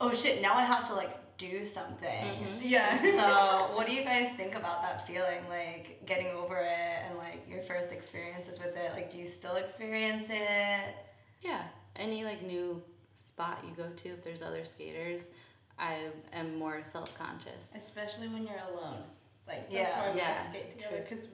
[0.00, 2.24] oh shit, now I have to like do something.
[2.24, 2.58] Mhm.
[2.60, 3.00] Yeah.
[3.16, 7.42] So, what do you guys think about that feeling, like getting over it and like
[7.48, 8.92] your first experiences with it?
[8.92, 10.94] Like, do you still experience it?
[11.40, 11.62] Yeah,
[11.96, 12.82] any like new
[13.14, 15.30] spot you go to, if there's other skaters,
[15.78, 17.74] I am more self conscious.
[17.76, 19.02] Especially when you're alone.
[19.46, 21.02] Like that's Yeah, why we yeah, skate together.
[21.08, 21.28] Because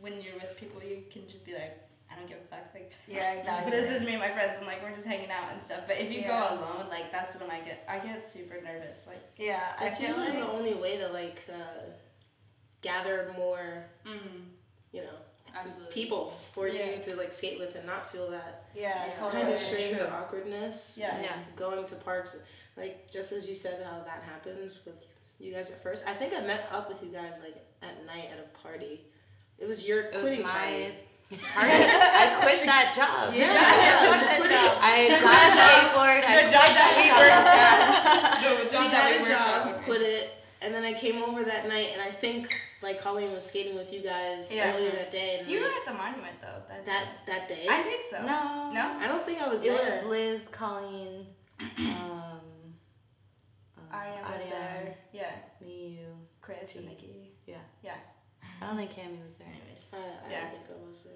[0.00, 1.76] when you're with people, you can just be like,
[2.16, 2.64] I don't give a fuck.
[2.74, 3.70] Like Yeah, exactly.
[3.70, 5.82] this is me and my friends, and like we're just hanging out and stuff.
[5.86, 6.48] But if you Yeah.
[6.48, 9.06] go alone, like that's when I get I get super nervous.
[9.06, 11.90] Like Yeah, I It's feel usually like the only way to like uh,
[12.82, 14.46] gather more, Mhm.
[14.92, 15.18] you know,
[15.54, 15.92] Absolutely.
[15.92, 16.90] people for Yeah.
[16.90, 19.12] you to like skate with and not feel that yeah, Yeah.
[19.14, 19.42] totally.
[19.42, 20.06] kind of strange True.
[20.06, 20.96] awkwardness.
[20.98, 21.20] Yeah.
[21.20, 21.36] Yeah.
[21.56, 22.44] Going to parks,
[22.76, 24.96] like just as you said, how that happens with
[25.38, 26.06] you guys at first.
[26.06, 29.04] I think I met up with you guys like at night at a party.
[29.58, 30.94] It was your It was quitting my party.
[31.34, 31.74] Party.
[31.74, 33.34] I quit that job.
[33.34, 34.78] Yeah, Yeah, it was fuck that quitting- job.
[34.78, 35.66] I got a a job.
[35.66, 36.22] skateboard.
[36.22, 37.18] I The quit job that we job.
[38.62, 39.84] worked She job that we a worked job, at.
[39.84, 40.30] quit it,
[40.62, 43.92] and then I came over that night, and I think like Colleen was skating with
[43.92, 44.74] you guys Yeah.
[44.76, 46.62] earlier that day, and You were at the monument though.
[46.68, 47.66] That that that day.
[47.68, 48.18] I think so.
[48.22, 48.70] No.
[48.72, 48.96] No?
[49.00, 50.02] I don't think I was It there.
[50.02, 51.26] was Liz, Colleen,
[51.78, 52.40] um,
[53.76, 54.94] uh, Ariane was Ariane, there.
[55.12, 55.32] Yeah.
[55.60, 56.06] Me, you.
[56.40, 57.32] Chris and Nikki.
[57.46, 57.56] Yeah.
[57.82, 57.96] Yeah.
[58.62, 59.48] I don't think Cammy was there.
[59.48, 59.84] Anyways.
[59.92, 60.40] I, I Yeah.
[60.42, 61.12] don't think I was there.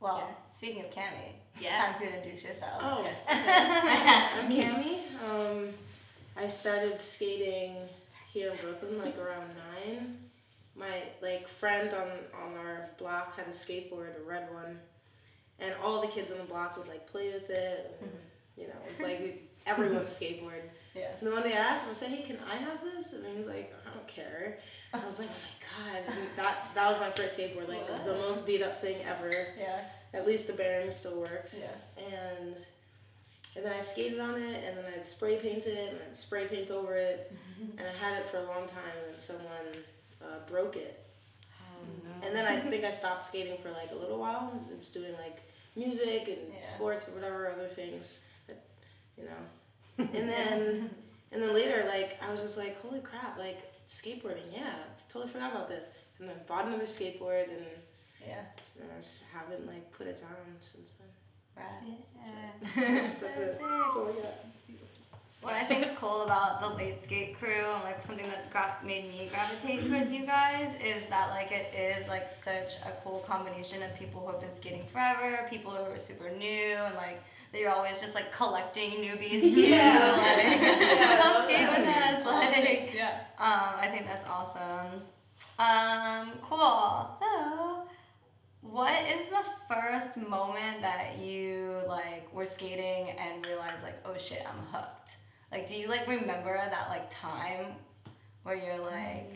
[0.00, 0.34] Well, Yeah.
[0.52, 1.86] speaking of Cammy, Yeah.
[1.86, 2.80] time for you to introduce yourself.
[2.84, 3.24] Oh, Yes.
[4.38, 4.98] I'm Cammy.
[5.24, 5.72] Um,
[6.36, 7.76] I started skating
[8.32, 10.18] here in Brooklyn like around nine.
[10.74, 12.10] My like friend on
[12.42, 14.78] on our block had a skateboard, a red one,
[15.58, 17.96] and all the kids on the block would like play with it.
[18.02, 18.10] And,
[18.58, 20.60] you know, it was like everyone's skateboard.
[20.96, 21.08] Yeah.
[21.18, 23.36] And then one they asked him, I said, "Hey, can I have this?" And he
[23.36, 24.58] was like, "I don't care."
[24.94, 25.42] I was like, "Oh
[25.92, 28.96] my god!" And that's that was my first skateboard, like the most beat up thing
[29.06, 29.30] ever.
[29.58, 29.80] Yeah.
[30.14, 32.04] At least the bearing still worked Yeah.
[32.06, 32.66] and
[33.56, 36.46] and then I skated on it, and then I'd spray paint it, and I'd spray
[36.46, 37.32] paint over it,
[37.78, 39.84] and I had it for a long time, and then someone
[40.22, 41.02] uh, broke it,
[41.62, 42.26] Oh, no.
[42.26, 44.52] and then I think I stopped skating for like a little while.
[44.54, 45.40] I was doing like
[45.74, 46.60] music and Yeah.
[46.60, 48.58] sports and whatever other things, that,
[49.16, 49.30] you know,
[49.98, 50.90] and then
[51.32, 54.74] and then later, like I was just like, holy crap, like skateboarding, yeah,
[55.08, 57.64] totally forgot about this, and then bought another skateboard, and,
[58.26, 58.42] Yeah.
[58.80, 61.08] and I just haven't like put it down since then.
[61.56, 61.98] Right.
[62.76, 63.58] That's, that's it.
[63.60, 64.34] That's all I got.
[65.42, 68.76] What I think is cool about the late skate crew and like something that's gra-
[68.82, 73.20] made me gravitate towards you guys is that like it is like such a cool
[73.20, 77.22] combination of people who have been skating forever, people who are super new, and like
[77.52, 79.66] that you're always just like collecting newbies too.
[79.68, 80.12] Yeah.
[80.16, 82.26] Like, Yeah, I come love skate with us.
[82.26, 83.18] Like, Yeah.
[83.38, 85.02] um, I think that's awesome.
[85.58, 87.16] Um, cool.
[87.20, 87.88] So,
[88.62, 94.42] what is the first moment that you like were skating and realized like, oh shit,
[94.46, 95.10] I'm hooked?
[95.52, 97.66] Like, do you like remember that like time
[98.42, 99.32] where you're like,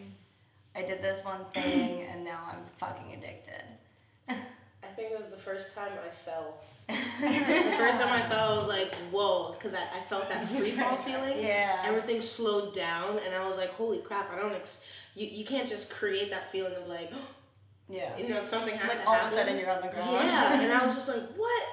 [0.75, 3.65] I did this one thing and now I'm fucking addicted?
[5.01, 6.59] Think it was the first time I fell.
[6.89, 10.71] the first time I fell, I was like, whoa, because I, I felt that free
[10.73, 11.43] fall feeling.
[11.43, 11.83] Yeah.
[11.87, 15.67] Everything slowed down, and I was like, holy crap, I don't, ex- you, you can't
[15.67, 17.11] just create that feeling of like,
[17.89, 18.15] Yeah.
[18.19, 19.29] you know, something has Like to all happen.
[19.29, 20.11] of a sudden you're on the ground.
[20.13, 21.69] Yeah, and I was just like, what?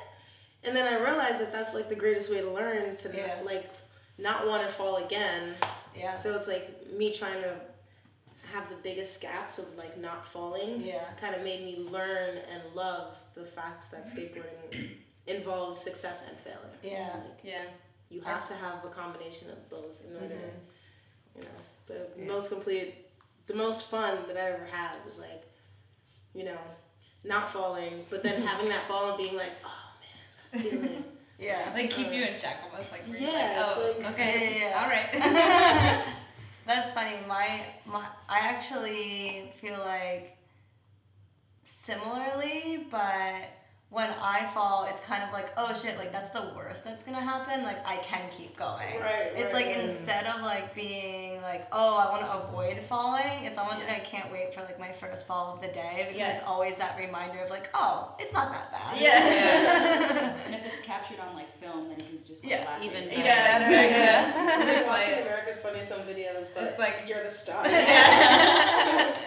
[0.63, 3.27] And then I realized that that's like the greatest way to learn to Yeah.
[3.35, 3.69] not, like
[4.17, 5.53] not want to fall again.
[5.93, 6.15] Yeah.
[6.15, 7.55] So it's like me trying to
[8.53, 10.81] have the biggest gaps of like not falling.
[10.81, 11.03] Yeah.
[11.19, 14.89] Kind of made me learn and love the fact that skateboarding
[15.27, 16.59] involves success and failure.
[16.83, 17.13] Yeah.
[17.15, 17.61] Like, Yeah.
[18.09, 20.35] you have to have a combination of both in order.
[20.35, 21.41] Mm-hmm.
[21.41, 22.95] You know, the most complete,
[23.47, 25.43] the most fun that I ever had was like,
[26.33, 26.57] you know,
[27.23, 31.03] not falling, but then having that fall and being like, oh man, that feeling.
[31.39, 31.69] Yeah.
[31.75, 34.81] Like keep you in check almost like Yeah, like, it's oh, like- okay, Yeah, yeah,
[34.81, 36.03] all right.
[36.67, 37.15] That's funny.
[37.27, 40.37] My my I actually feel like
[41.63, 43.56] similarly, but
[43.89, 47.21] when I fall, it's kind of like, oh shit, like that's the worst that's gonna
[47.21, 47.63] happen.
[47.63, 48.99] Like I can keep going.
[48.99, 49.89] Right, It's right, like right.
[49.89, 53.45] instead of like being like, oh, I want to avoid falling.
[53.45, 56.17] It's almost like I can't wait for like my first fall of the day because
[56.17, 56.35] Yeah.
[56.35, 58.99] it's always that reminder of like, oh, it's not that bad.
[59.01, 60.33] Yeah.
[60.47, 63.25] And if it's captured on like film, then you can just Yeah, laugh even yourself.
[63.25, 63.91] Yeah, that's right.
[63.91, 64.59] Yeah.
[64.59, 67.63] It's like Like- watching America's Funniest Home Videos, but It's like- you're the star.
[68.57, 69.23] Absolutely.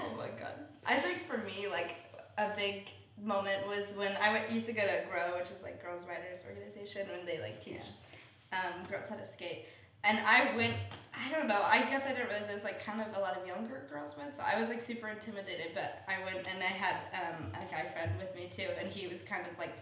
[0.00, 0.54] Oh my god.
[0.86, 1.94] I think for me, like
[2.38, 2.88] a big
[3.20, 6.44] moment was when I went, used to go to GROW, which is like Girls Riders
[6.48, 7.82] Organization, when they like teach
[8.52, 9.66] um, girls how to skate.
[10.04, 10.74] And I went,
[11.14, 13.36] I don't know, I guess I didn't realize there was like kind of a lot
[13.36, 15.72] of younger girls went, so I was like super intimidated.
[15.74, 19.06] But I went and I had um, a guy friend with me too, and he
[19.06, 19.72] was kind of like,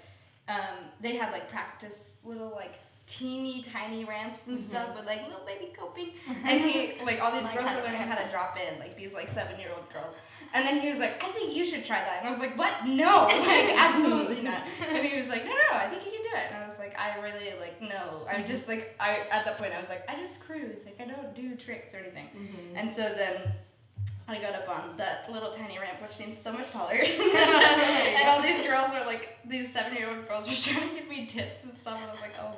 [0.48, 4.98] um, they had like practice little like teeny tiny ramps and stuff mm-hmm.
[4.98, 6.10] with like little baby coping.
[6.44, 9.28] And he, like all these girls were learning how to drop in, like these like
[9.28, 10.14] seven year old girls.
[10.54, 12.20] And then he was like, I think you should try that.
[12.20, 12.86] And I was like, what?
[12.86, 14.62] No, like absolutely not.
[14.88, 16.52] And he was like, no, no, I think you can do it.
[16.52, 18.26] And I was like, I really like no.
[18.28, 18.44] I'm mm-hmm.
[18.46, 20.78] just like I at that point I was like, I just cruise.
[20.84, 22.26] Like I don't do tricks or anything.
[22.26, 22.76] Mm-hmm.
[22.76, 23.52] And so then
[24.28, 26.94] I got up on that little tiny ramp, which seemed so much taller.
[26.94, 31.08] and all these girls were like, these seven year old girls were trying to give
[31.08, 32.00] me tips and stuff.
[32.00, 32.54] And I was like, oh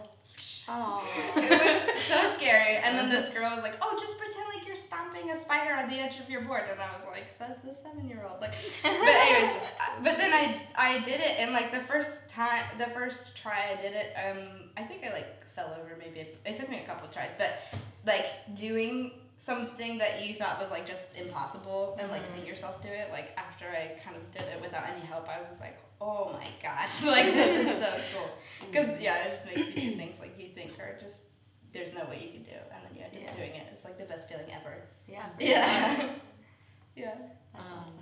[1.36, 2.76] it was so scary.
[2.76, 5.88] And then this girl was like, "Oh, just pretend like you're stomping a spider on
[5.88, 9.56] the edge of your board." And I was like, "Says the seven-year-old." Like, but anyways,
[10.02, 13.80] but then I I did it, and like the first time, the first try I
[13.80, 15.96] did it, um, I think I like fell over.
[15.98, 17.58] Maybe it, it took me a couple of tries, but
[18.06, 22.88] like doing something that you thought was like just impossible and like seeing yourself do
[22.88, 26.32] it like after i kind of did it without any help i was like oh
[26.32, 28.28] my gosh like this is so cool
[28.70, 31.28] because yeah it just makes you do things like you think are just
[31.72, 33.36] there's no way you can do it and then you end up Yeah.
[33.36, 34.74] doing it it's like the best feeling ever
[35.08, 35.26] Yeah.
[35.38, 36.08] yeah
[36.96, 37.14] yeah
[37.54, 37.92] That's Um, awesome.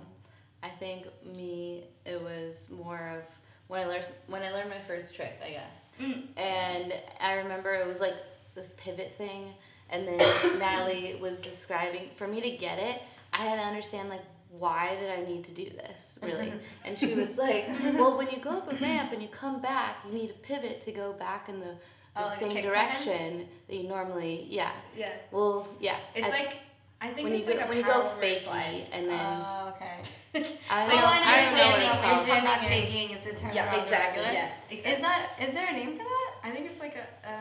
[0.63, 3.23] I think me, it was more of
[3.67, 5.89] when I learned when I learned my first trick, I guess.
[5.99, 6.23] Mm.
[6.37, 8.13] And I remember it was like
[8.53, 9.53] this pivot thing,
[9.89, 10.19] and then
[10.59, 13.01] Natalie was describing for me to get it.
[13.33, 14.21] I had to understand like
[14.59, 16.51] why did I need to do this really?
[16.85, 19.97] And she was like, well, when you go up a ramp and you come back,
[20.07, 21.73] you need a pivot to go back in the, the
[22.17, 24.71] Oh, like same direction that you normally yeah.
[24.97, 25.95] yeah Well, yeah.
[26.13, 26.57] it's I- like
[27.03, 29.73] i think when you it's go a when you go power fakey and then Oh,
[29.73, 29.97] okay.
[30.69, 32.11] I oh, don't, I I don't know what understand.
[32.11, 33.81] it's Like, you're not faking, you have to turn yeah around.
[33.83, 34.39] exactly regular.
[34.39, 36.29] yeah exactly Is that is there a name for that?
[36.43, 37.33] i think it's like a uh,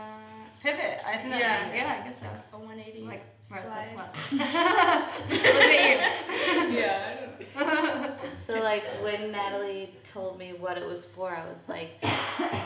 [0.63, 1.01] Pivot.
[1.07, 1.75] I think that Yeah.
[1.75, 2.57] yeah, I guess so.
[2.57, 3.25] a 180 Like
[3.61, 3.97] slide.
[5.31, 6.77] Look at you.
[6.77, 7.29] yeah I don't
[8.07, 8.15] know.
[8.41, 11.91] So like when Natalie told me what it was for, I was like,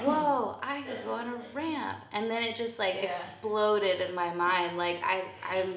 [0.05, 3.03] "Whoa, I could go on a ramp!" And then it just like Yeah.
[3.11, 4.77] exploded in my mind.
[4.79, 5.77] Like I, I'm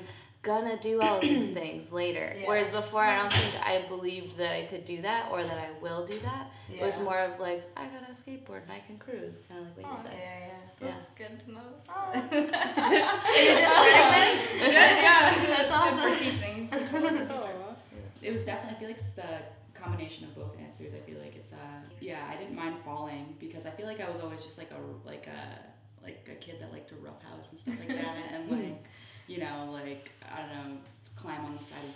[0.53, 2.33] gonna do all of these things later.
[2.36, 2.47] Yeah.
[2.47, 5.69] Whereas before, I don't think I believed that I could do that or that I
[5.81, 6.43] will do that.
[6.73, 9.77] It was more of like, I got a skateboard and I can cruise, kind of
[9.77, 10.03] like what Aw.
[10.03, 10.51] you Yeah, said.
[10.81, 10.88] yeah.
[10.88, 10.93] Yeah.
[10.95, 11.69] That's good to know.
[11.89, 12.12] Oh.
[12.13, 14.41] Are you just learning this?
[14.53, 15.36] Good, yeah.
[15.47, 16.13] That's Good awesome.
[16.13, 16.69] for teaching.
[18.21, 18.75] It was definitely.
[18.75, 19.39] I feel like it's the
[19.73, 20.93] combination of both answers.
[20.93, 21.57] I feel like it's uh
[22.01, 22.25] yeah.
[22.31, 25.27] I didn't mind falling because I feel like I was always just like a like
[25.27, 28.83] a like a kid that liked to roughhouse and stuff like that, and like
[29.28, 30.78] you know like I don't know
[31.16, 31.96] climb on the side of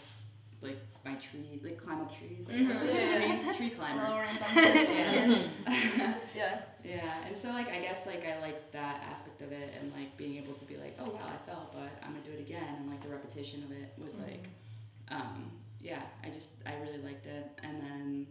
[0.62, 2.70] like my trees, like climb up trees, like Mhm.
[2.94, 3.54] Yeah.
[3.54, 4.04] tree, tree climber.
[4.08, 4.90] Lower and bumpers.
[4.90, 6.14] Yeah.
[6.36, 6.62] Yeah.
[6.84, 10.16] Yeah, and so like I guess like I like that aspect of it and like
[10.18, 12.76] being able to be like, oh wow, I fell, but I'm gonna do it again,
[12.80, 14.50] and like the repetition of it was like,
[15.12, 18.28] um, yeah, I just I really liked it, and then,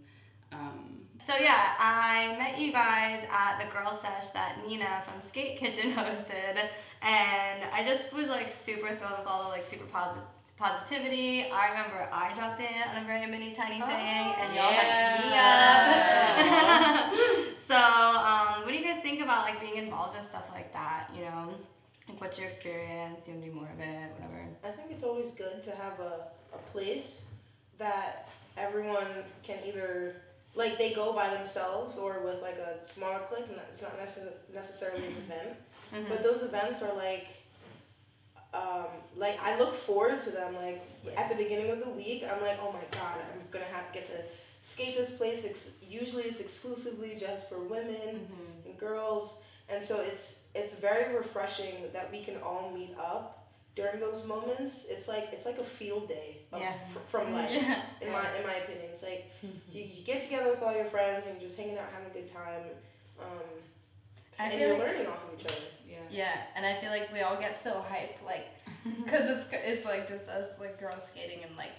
[0.52, 0.79] um,
[1.26, 5.92] So yeah, I met you guys at the girl sesh that Nina from Skate Kitchen
[5.94, 6.58] hosted,
[7.02, 10.24] and I just was like super thrilled with all the like super positive
[10.58, 11.44] positivity.
[11.50, 15.16] I remember I dropped in on a very mini tiny Oh, thing, and y'all yeah.
[15.18, 17.54] hyped me up.
[17.66, 21.10] so, um, what do you guys think about like being involved in stuff like that?
[21.14, 21.54] You know,
[22.08, 23.26] like what's your experience?
[23.28, 24.10] You want to do more of it?
[24.18, 24.44] Whatever.
[24.64, 27.30] I think it's always good to have a, a place
[27.78, 28.28] that
[28.58, 29.06] everyone
[29.42, 30.16] can either
[30.54, 34.38] like they go by themselves or with like a smaller clique and it's not necess-
[34.52, 35.56] necessarily an event.
[36.08, 37.28] But those events are like
[38.52, 40.80] um, like I look forward to them like
[41.16, 44.06] at the beginning of the week I'm like oh my god I'm gonna have get
[44.06, 44.22] to
[44.60, 45.46] skate this place.
[45.48, 48.26] Ex- usually it's exclusively just for women
[48.66, 53.39] and girls and so it's it's very refreshing that we can all meet up
[53.80, 56.72] during those moments it's like it's like a field day of, Yeah.
[56.92, 57.82] fr- from life Yeah.
[58.02, 61.24] in my in my opinion it's like you, you get together with all your friends
[61.24, 62.64] and you're just hanging out having a good time
[63.20, 63.48] um,
[64.38, 65.96] and you're like, learning off of each other Yeah.
[66.10, 68.46] yeah, and I feel like we all get so hyped, like,
[69.06, 71.76] cause it's it's like just us like girls skating and like,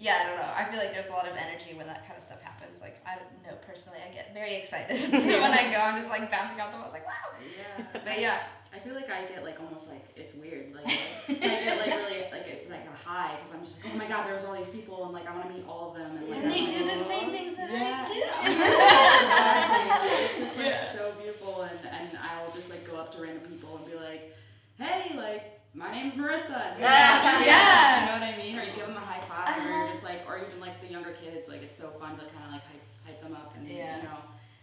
[0.00, 0.48] yeah, I don't know.
[0.56, 2.80] I feel like there's a lot of energy when that kind of stuff happens.
[2.80, 5.76] Like I don't know personally, I get very excited when I go.
[5.76, 7.36] I'm just like bouncing off the walls, like wow.
[7.36, 8.00] Yeah.
[8.00, 8.38] But yeah,
[8.74, 10.72] I feel like I get like almost like it's weird.
[10.72, 10.88] Like
[11.28, 11.36] I
[11.68, 14.24] get like really like it's like a high because I'm just like oh my god,
[14.26, 16.38] there's all these people and like I want to meet all of them and like
[16.40, 18.00] and I'm they like, do the "Oh." same things that Yeah.
[18.00, 18.24] I do.
[19.20, 19.84] exactly.
[19.90, 20.80] Like, it's just like Yeah.
[20.80, 24.32] so beautiful, and, and I'll just like go up to random people and be like,
[24.78, 28.00] "Hey, like my name's Marissa." And, Yeah.
[28.00, 28.58] you know what I mean?
[28.58, 28.96] Or you give them
[29.48, 31.76] a high five, or you're just like, or even like the younger kids, like it's
[31.76, 33.96] so fun to kind of like hype, hype them up, and Yeah.
[33.96, 34.18] you know.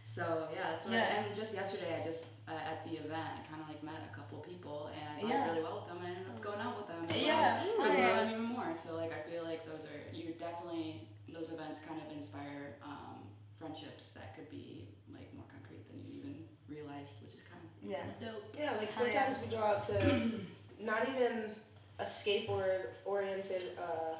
[0.05, 0.93] So yeah, that's what.
[0.93, 1.19] Yeah.
[1.19, 3.99] I, and just yesterday, I just uh, at the event, I kind of like met
[4.09, 5.47] a couple people, and I got Yeah.
[5.49, 7.03] really well with them, and I ended up going out with them.
[7.03, 7.59] and, Yeah.
[7.59, 8.71] like, Oh, got to know them even more.
[8.75, 13.19] So like I feel like those are you definitely those events kind of inspire um,
[13.51, 16.35] friendships that could be like more concrete than you even
[16.69, 18.03] realized, which is kind of Yeah.
[18.23, 18.47] dope.
[18.57, 20.39] Yeah, like sometimes we go out to
[20.79, 21.51] not even
[21.99, 24.15] a skateboard oriented uh,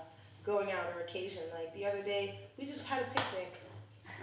[0.48, 1.44] going out or occasion.
[1.54, 3.54] Like the other day, we just had a picnic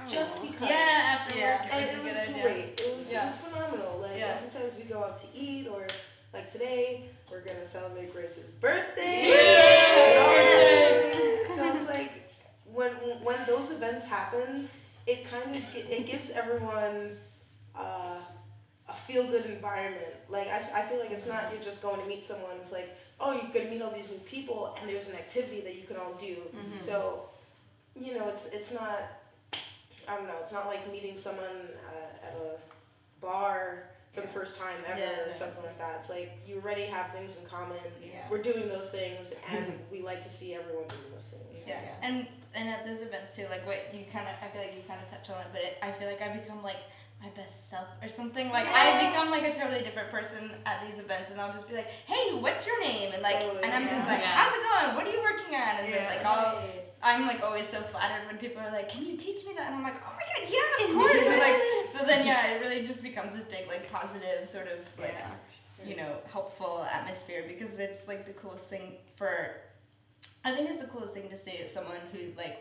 [0.09, 0.69] just because.
[0.69, 1.63] Yeah, after Yeah.
[1.63, 2.43] work, it and was it a was good idea.
[2.43, 2.81] great.
[2.81, 3.21] It was, Yeah.
[3.21, 3.99] it was phenomenal.
[4.01, 4.35] Like Yeah.
[4.35, 5.87] sometimes we go out to eat or
[6.33, 9.23] like today we're gonna celebrate Grace's birthday.
[9.23, 10.15] Yay!
[10.15, 11.55] with all her family.
[11.55, 12.13] So it's like
[12.73, 12.91] when
[13.23, 14.69] when those events happen,
[15.07, 17.17] it kind of it gives everyone
[17.77, 18.19] uh,
[18.89, 20.15] a feel good environment.
[20.29, 22.57] Like I, I feel like it's not you're just going to meet someone.
[22.61, 22.89] It's like
[23.21, 25.97] oh you're gonna meet all these new people and there's an activity that you can
[25.97, 26.37] all do.
[26.79, 27.27] So
[27.97, 28.99] you know it's it's not
[30.09, 31.47] I don't know it's not like meeting someone
[31.89, 32.59] uh, at a
[33.25, 35.27] bar for the first time ever Yeah.
[35.27, 35.97] or something like that.
[35.99, 37.77] It's like you already have things in common.
[38.03, 38.27] Yeah.
[38.31, 41.67] We're doing those things and we like to see everyone doing those things.
[41.69, 41.81] Yeah.
[42.03, 44.83] and and at those events too, like what you kind of, I feel like you
[44.87, 46.77] kind of touched on it, but it, I feel like I become like
[47.25, 48.51] my best self or something.
[48.51, 51.75] Like I become like a totally different person at these events, and I'll just be
[51.75, 54.37] like, "Hey, what's your name?" And like, Totally, and I'm just like, Yeah.
[54.37, 54.97] "How's it going?
[54.97, 56.61] What are you working on?" And then like I'll.
[57.07, 59.75] I'm like always so flattered when people are like, "Can you teach me that?" And
[59.77, 61.61] I'm like, "Oh my god, yeah, of course!" and like,
[61.91, 65.89] so then yeah, it really just becomes this big like positive sort of like Yeah.
[65.89, 69.51] you know helpful atmosphere because it's like the coolest thing for
[70.45, 72.59] I think it's the coolest thing to see is someone who like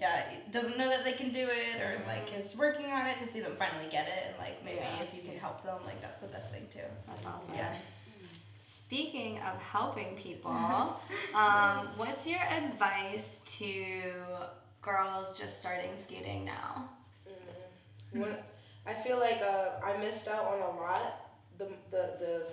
[0.00, 3.26] yeah doesn't know that they can do it or like is working on it to
[3.26, 5.02] see them finally get it and like maybe Yeah.
[5.02, 6.80] if you can help them like that's the best thing too.
[7.06, 7.54] That's awesome.
[7.54, 7.74] Yeah.
[8.64, 10.52] Speaking of helping people,
[11.34, 13.94] um, what's your advice to
[14.80, 16.88] girls just starting skating now?
[18.12, 18.36] When
[18.86, 21.22] I feel like uh, I missed out on a lot.
[21.58, 22.46] The, the the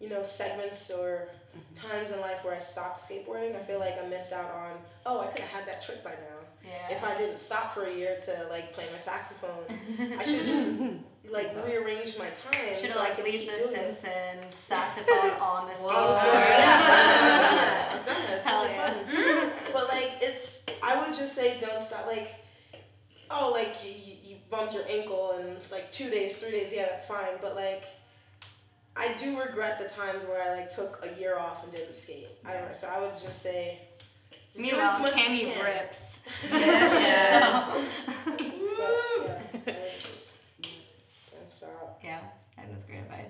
[0.00, 1.28] you know segments or
[1.74, 3.56] times in life where I stopped skateboarding.
[3.56, 4.72] I feel like I missed out on.
[5.06, 6.29] Oh, I could have had that trick by now.
[6.64, 6.96] Yeah.
[6.96, 9.64] If I didn't stop for a year to like play my saxophone,
[9.98, 10.80] I should have just
[11.30, 14.54] like rearranged my time Should so I have could like keep Lisa doing it.
[14.54, 16.58] Saxophone on the so, skateboard.
[16.58, 17.92] yeah, I've done that.
[17.92, 18.38] I've done that.
[18.38, 19.72] It's Hella really fun.
[19.72, 22.06] But like, it's I would just say don't stop.
[22.06, 22.34] Like,
[23.30, 26.86] oh, like you, you, you bumped your ankle and like two days, three days, yeah,
[26.90, 27.38] that's fine.
[27.40, 27.84] But like,
[28.96, 32.28] I do regret the times where I like took a year off and didn't skate.
[32.44, 32.72] I don't know.
[32.72, 33.89] So I would just say, just do
[34.58, 35.64] Meanwhile, as much as Cammy can.
[35.64, 36.06] rips.
[36.52, 37.84] Yeah.
[38.26, 38.40] But
[39.66, 40.40] yeah, it's,
[41.60, 41.70] don't
[42.02, 42.20] yeah,
[42.58, 43.26] and that's great advice.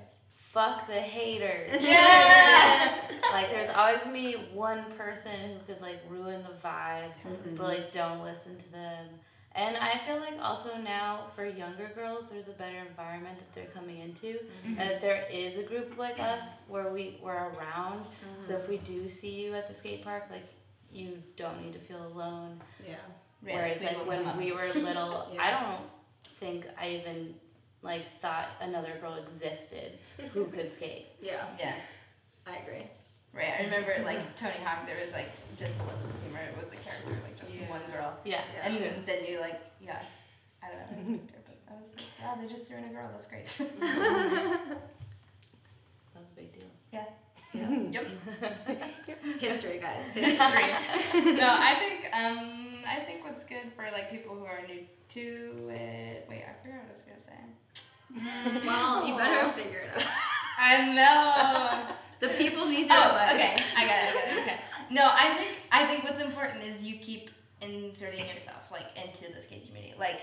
[0.52, 1.80] Fuck the haters.
[1.83, 3.00] Yeah.
[3.33, 7.56] like there's always gonna be one person who could like ruin the vibe, Mm-hmm.
[7.56, 9.06] but like don't listen to them.
[9.56, 13.73] And I feel like also now for younger girls, there's a better environment that they're
[13.73, 14.35] coming into.
[14.64, 14.79] Mm-hmm.
[14.79, 18.04] And that there is a group like us where we we're around.
[18.40, 18.62] So Mm-hmm.
[18.62, 20.46] if we do see you at the skate park, like
[20.92, 22.60] you don't need to feel alone.
[22.86, 22.96] Yeah.
[23.42, 25.42] Whereas people like when we were little, Yeah.
[25.42, 25.80] I don't
[26.34, 27.34] think I even
[27.82, 29.98] like thought another girl existed
[30.32, 31.06] who could skate.
[31.20, 31.74] Yeah, Yeah.
[32.46, 32.86] I agree.
[33.32, 33.52] Right.
[33.60, 34.04] I remember mm-hmm.
[34.04, 34.86] like Tony Hawk.
[34.86, 36.40] There was like just Elissa Steamer.
[36.40, 37.70] It was a character, like just Yeah.
[37.70, 38.16] one girl.
[38.24, 38.42] Yeah.
[38.64, 38.74] and
[39.06, 40.02] then you like, yeah,
[40.62, 42.78] I don't know, I was picked her, but I was like, wow, they just threw
[42.78, 43.08] in a girl.
[43.14, 43.46] That's great.
[46.14, 46.68] That's a big deal.
[46.92, 47.04] yeah.
[47.53, 47.69] Yeah.
[47.69, 48.07] Yep.
[49.40, 50.05] History, guys.
[50.15, 51.35] History.
[51.35, 55.69] no, I think um, I think what's good for like people who are new to
[55.71, 56.27] it.
[56.29, 58.67] Wait, I forgot what I was gonna say.
[58.67, 60.07] Well, you better figure it out.
[60.59, 61.94] I know.
[62.21, 63.35] The people need your Oh, advice.
[63.35, 63.57] okay.
[63.77, 64.11] I got it.
[64.11, 64.42] I got it.
[64.42, 64.57] Okay.
[64.90, 67.31] No, I think I think what's important is you keep
[67.61, 69.94] inserting yourself like into the skate community.
[69.98, 70.21] Like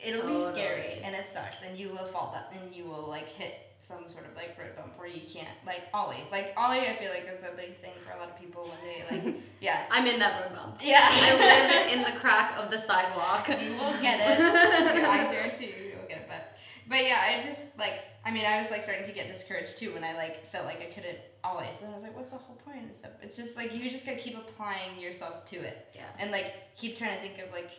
[0.00, 3.26] it'll be scary and it sucks and you will fall down and you will like
[3.28, 6.24] hit some sort of like road bump where you can't like ollie.
[6.30, 8.78] Like ollie, I feel like is a big thing for a lot of people when
[8.86, 10.80] they like yeah I'm in that road bump.
[10.82, 11.08] yeah.
[11.10, 13.48] I live in the crack of the sidewalk.
[13.48, 14.40] you will get it.
[15.04, 16.26] I guarantee you, you'll get it.
[16.28, 16.58] But,
[16.88, 19.92] but yeah, I just like, I mean, I was like starting to get discouraged too
[19.94, 21.82] when I like felt like I couldn't always.
[21.82, 22.62] And I was like, what's the whole point?
[22.72, 23.12] point and stuff?
[23.20, 26.02] It's just like you just gotta keep applying yourself to it Yeah.
[26.18, 27.70] and like keep trying to think of like,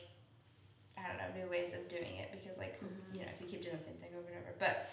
[0.98, 3.16] I don't know, new ways of doing it because like, mm-hmm.
[3.16, 4.86] you know, if you keep doing the same thing over and over, but.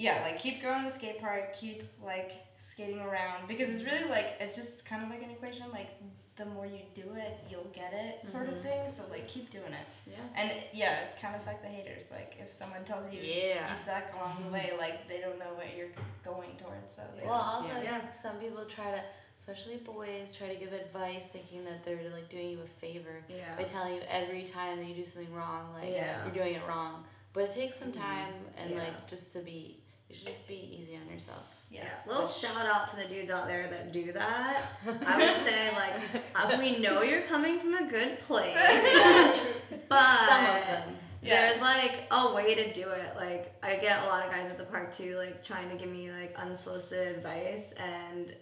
[0.00, 4.08] Yeah, like keep going to the skate park, keep like skating around because it's really
[4.08, 5.66] like it's just kind of like an equation.
[5.70, 5.90] Like
[6.36, 8.62] the more you do it, you'll get it, sort of mm-hmm.
[8.62, 8.80] thing.
[8.90, 9.86] So like keep doing it.
[10.10, 10.40] Yeah.
[10.40, 12.08] And yeah, kind of fuck the haters.
[12.10, 13.68] Like if someone tells you Yeah.
[13.68, 14.52] you suck along the mm-hmm.
[14.54, 15.92] way, like they don't know what you're
[16.24, 16.94] going towards.
[16.94, 18.00] So Well, don't- also, Yeah.
[18.00, 19.02] Think some people try to,
[19.38, 23.54] especially boys, try to give advice thinking that they're like doing you a favor Yeah.
[23.54, 26.24] by telling you every time that you do something wrong, like Yeah.
[26.24, 27.04] you're doing it wrong.
[27.34, 28.00] But it takes some mm-hmm.
[28.00, 28.78] time and Yeah.
[28.78, 29.76] like just to be,
[30.10, 31.44] you should just be easy on yourself.
[31.70, 31.84] yeah.
[31.84, 34.62] Yeah, little shout out to the dudes out there that do that.
[35.06, 35.94] I would say like
[36.34, 38.58] uh, we know you're coming from a good place,
[39.88, 40.96] but Some of them.
[41.22, 41.48] Yeah.
[41.50, 43.14] there's like a way to do it.
[43.14, 45.88] Like I get a lot of guys at the park too, like trying to give
[45.90, 48.34] me like unsolicited advice, and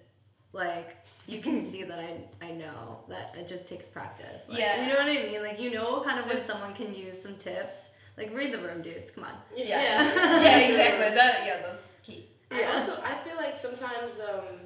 [0.54, 0.96] like
[1.26, 4.42] you can see that I I know that it just takes practice.
[4.48, 4.82] Like, Yeah.
[4.82, 5.42] you know what I mean.
[5.42, 7.88] Like you know kind of when Just- someone can use some tips.
[8.18, 9.10] Like read the room, dudes.
[9.12, 9.32] Come on.
[9.54, 9.66] Yeah.
[9.66, 11.14] yeah, exactly.
[11.14, 12.26] That yeah, that's key.
[12.50, 14.58] I also I feel like sometimes um,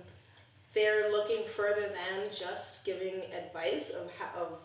[0.72, 4.58] they're looking further than just giving advice of how, of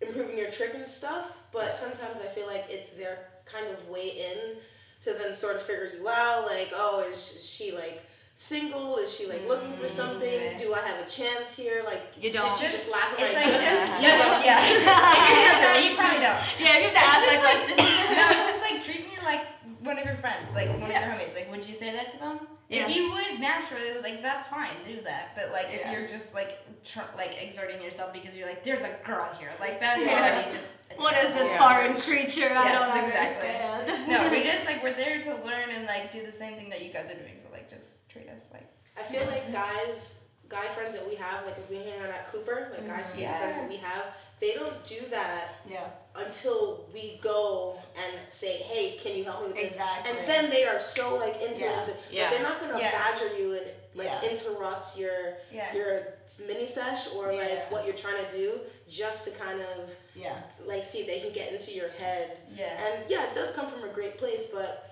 [0.00, 1.36] improving your trick and stuff.
[1.52, 4.56] But sometimes I feel like it's their kind of way in
[5.02, 6.46] to then sort of figure you out.
[6.46, 8.02] Like, oh, is she like
[8.36, 8.98] single?
[8.98, 10.00] Is she like looking for mm-hmm.
[10.00, 10.56] something?
[10.58, 11.82] Do I have a chance here?
[11.84, 12.54] Like, You don't.
[12.54, 13.52] she just laugh at my like joke?
[13.52, 14.44] just yeah, yeah, no.
[14.44, 15.80] yeah.
[15.80, 16.38] you probably don't.
[16.60, 17.76] Yeah, you have to ask that just question.
[18.16, 19.42] no, it's just like treat me like
[19.82, 21.34] one of your friends, like one of your homies.
[21.34, 22.38] Like, would you say that to them?
[22.68, 22.88] Yeah.
[22.88, 25.32] If you would naturally, like that's fine, do that.
[25.34, 28.92] But like, if you're just like tr- like exerting yourself because you're like, there's a
[29.04, 30.12] girl here, like that's Yeah.
[30.12, 30.76] already just.
[30.96, 31.58] What is this Yeah.
[31.58, 32.52] foreign creature?
[32.52, 33.48] I Yes, don't exactly.
[33.48, 34.08] understand.
[34.08, 36.82] No, we just like we're there to learn and like do the same thing that
[36.84, 37.38] you guys are doing.
[37.38, 38.66] So like, just treat us like.
[38.98, 42.28] I feel like guys, guy friends that we have, like if we hang out at
[42.32, 42.88] Cooper, like mm-hmm.
[42.96, 43.38] guy skating Yeah.
[43.40, 44.04] friends that we have,
[44.38, 45.88] they don't do that Yeah.
[46.14, 50.10] until we go and say, "Hey, can you help me with this?" Exactly.
[50.18, 51.82] And then they are so like into Yeah.
[51.82, 52.30] it, but Yeah.
[52.30, 52.90] they're not gonna Yeah.
[52.90, 54.28] badger you and like Yeah.
[54.30, 55.74] interrupt your Yeah.
[55.74, 57.40] your mini sesh or Yeah.
[57.42, 60.38] like what you're trying to do just to kind of Yeah.
[60.66, 62.38] like see if they can get into your head.
[62.54, 62.76] Yeah.
[62.86, 64.90] And yeah, it does come from a great place, but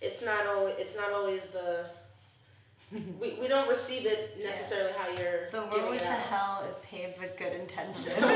[0.00, 1.86] it's not always it's not always the
[2.92, 6.18] we, we don't receive it necessarily how you're The road it to out.
[6.20, 8.22] hell is paved with good intentions.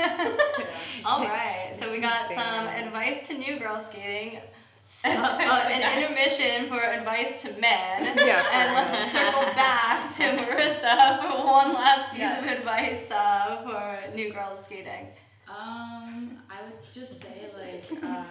[1.04, 4.38] All right, so we got some advice to new girl skating,
[4.86, 11.20] so, uh, an intermission for advice to men, Yeah, and let's circle back to Marissa
[11.20, 12.38] for one last piece Yeah.
[12.44, 15.08] of advice uh, for new girls skating.
[15.48, 18.24] Um, I would just say like, uh,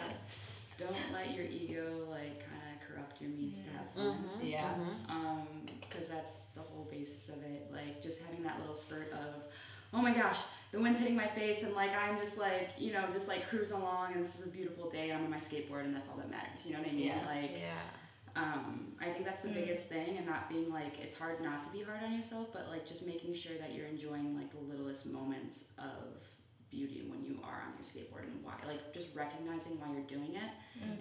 [0.77, 2.48] don't let your ego like kind of corrupt
[3.21, 4.17] your means to have fun.
[4.41, 4.73] Yeah.
[5.09, 5.47] Um,
[5.81, 7.69] because that's the whole basis of it.
[7.71, 9.43] Like just having that little spurt of,
[9.93, 10.39] oh my gosh,
[10.71, 13.77] the wind's hitting my face, and like I'm just like you know just like cruising
[13.77, 16.17] along, and this is a beautiful day, and I'm on my skateboard, and that's all
[16.17, 16.65] that matters.
[16.65, 17.07] You know what I mean?
[17.07, 17.25] Yeah.
[17.27, 17.51] Like.
[17.51, 17.73] Yeah.
[18.35, 21.69] Um, I think that's the biggest thing, and not being like it's hard not to
[21.71, 25.11] be hard on yourself, but like just making sure that you're enjoying like the littlest
[25.11, 26.23] moments of
[26.71, 30.35] beauty when you are on your skateboard and why, like just recognizing why you're doing
[30.35, 30.51] it,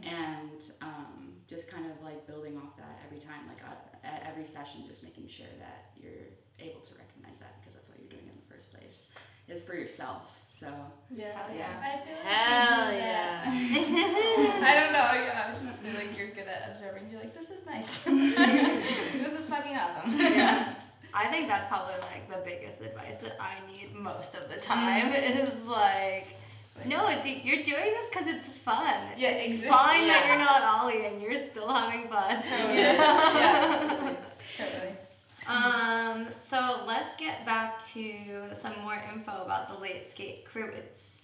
[0.02, 4.44] and um, just kind of like building off that every time, like uh, at every
[4.44, 8.26] session, just making sure that you're able to recognize that because that's what you're doing
[8.28, 9.12] in the first place
[9.48, 10.38] is for yourself.
[10.46, 10.66] So
[11.10, 11.32] Yeah.
[11.56, 11.80] yeah.
[11.80, 13.42] I feel like Hell yeah.
[14.68, 15.08] I don't know.
[15.24, 17.08] Yeah, I just feel like you're good at observing.
[17.10, 18.04] You're like, this is nice.
[18.04, 20.18] this is fucking awesome.
[20.18, 20.67] Yeah.
[21.14, 25.12] I think that's probably like the biggest advice that I need most of the time
[25.14, 26.26] is like,
[26.86, 28.94] no, it's, you're doing this because it's fun.
[29.16, 29.68] Yeah, It's exactly.
[29.68, 31.20] fine that you're not ollieing.
[31.20, 32.42] You're still having fun.
[32.74, 32.92] Yeah.
[32.94, 34.16] yeah.
[34.56, 34.92] Totally.
[35.48, 38.12] Um, so let's get back to
[38.52, 40.70] some more info about the Late Skate crew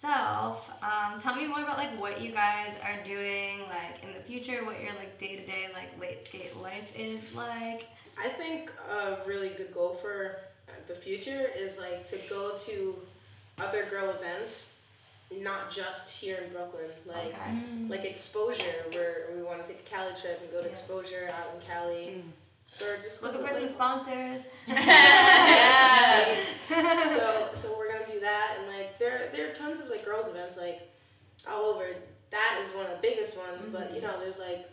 [0.04, 0.70] itself.
[0.82, 4.64] Um, tell me more about like what you guys are doing like in the future,
[4.64, 7.86] what your like day to day like Late Skate life is like.
[8.18, 10.36] I think a really good goal for
[10.86, 12.96] the future is like to go to
[13.60, 14.78] other girl events,
[15.40, 16.90] not just here in Brooklyn.
[17.06, 17.58] Like Okay.
[17.88, 20.72] like exposure, where we want to take a Cali trip and go to Yeah.
[20.72, 22.22] exposure out in Cali.
[22.82, 24.46] Or just Looking for some sponsors.
[24.66, 26.34] Yeah.
[27.08, 30.28] so so we're gonna do that and like there there are tons of like girls
[30.28, 30.90] events like
[31.48, 31.84] all over
[32.30, 33.96] that is one of the biggest ones but mm-hmm.
[33.96, 34.68] you know there's like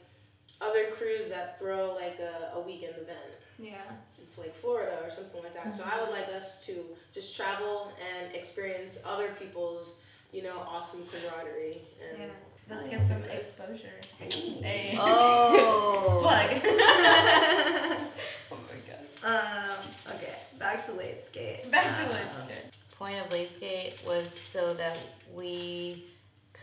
[0.61, 3.19] other crews that throw like a, a weekend event
[3.59, 3.75] Yeah.
[4.17, 6.01] in like Florida or something like that so I mm-hmm.
[6.01, 6.73] would like us to
[7.11, 12.27] just travel and experience other people's you know awesome camaraderie and Yeah.
[12.69, 13.89] Let's get some exposure.
[14.17, 14.95] Hey.
[14.99, 16.19] Oh.
[16.21, 16.49] Plug.
[18.51, 19.05] oh my god.
[19.23, 21.69] Um, okay, back to late skate.
[21.71, 22.73] Back to Um, it.
[22.97, 24.97] point of late skate was so that
[25.33, 26.05] we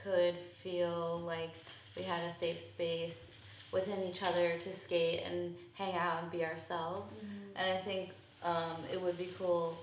[0.02, 1.50] could feel like
[1.96, 3.40] we had a safe space
[3.72, 7.24] within each other to skate and hang out and be ourselves.
[7.56, 8.10] And I think
[8.42, 9.76] um, it would be cool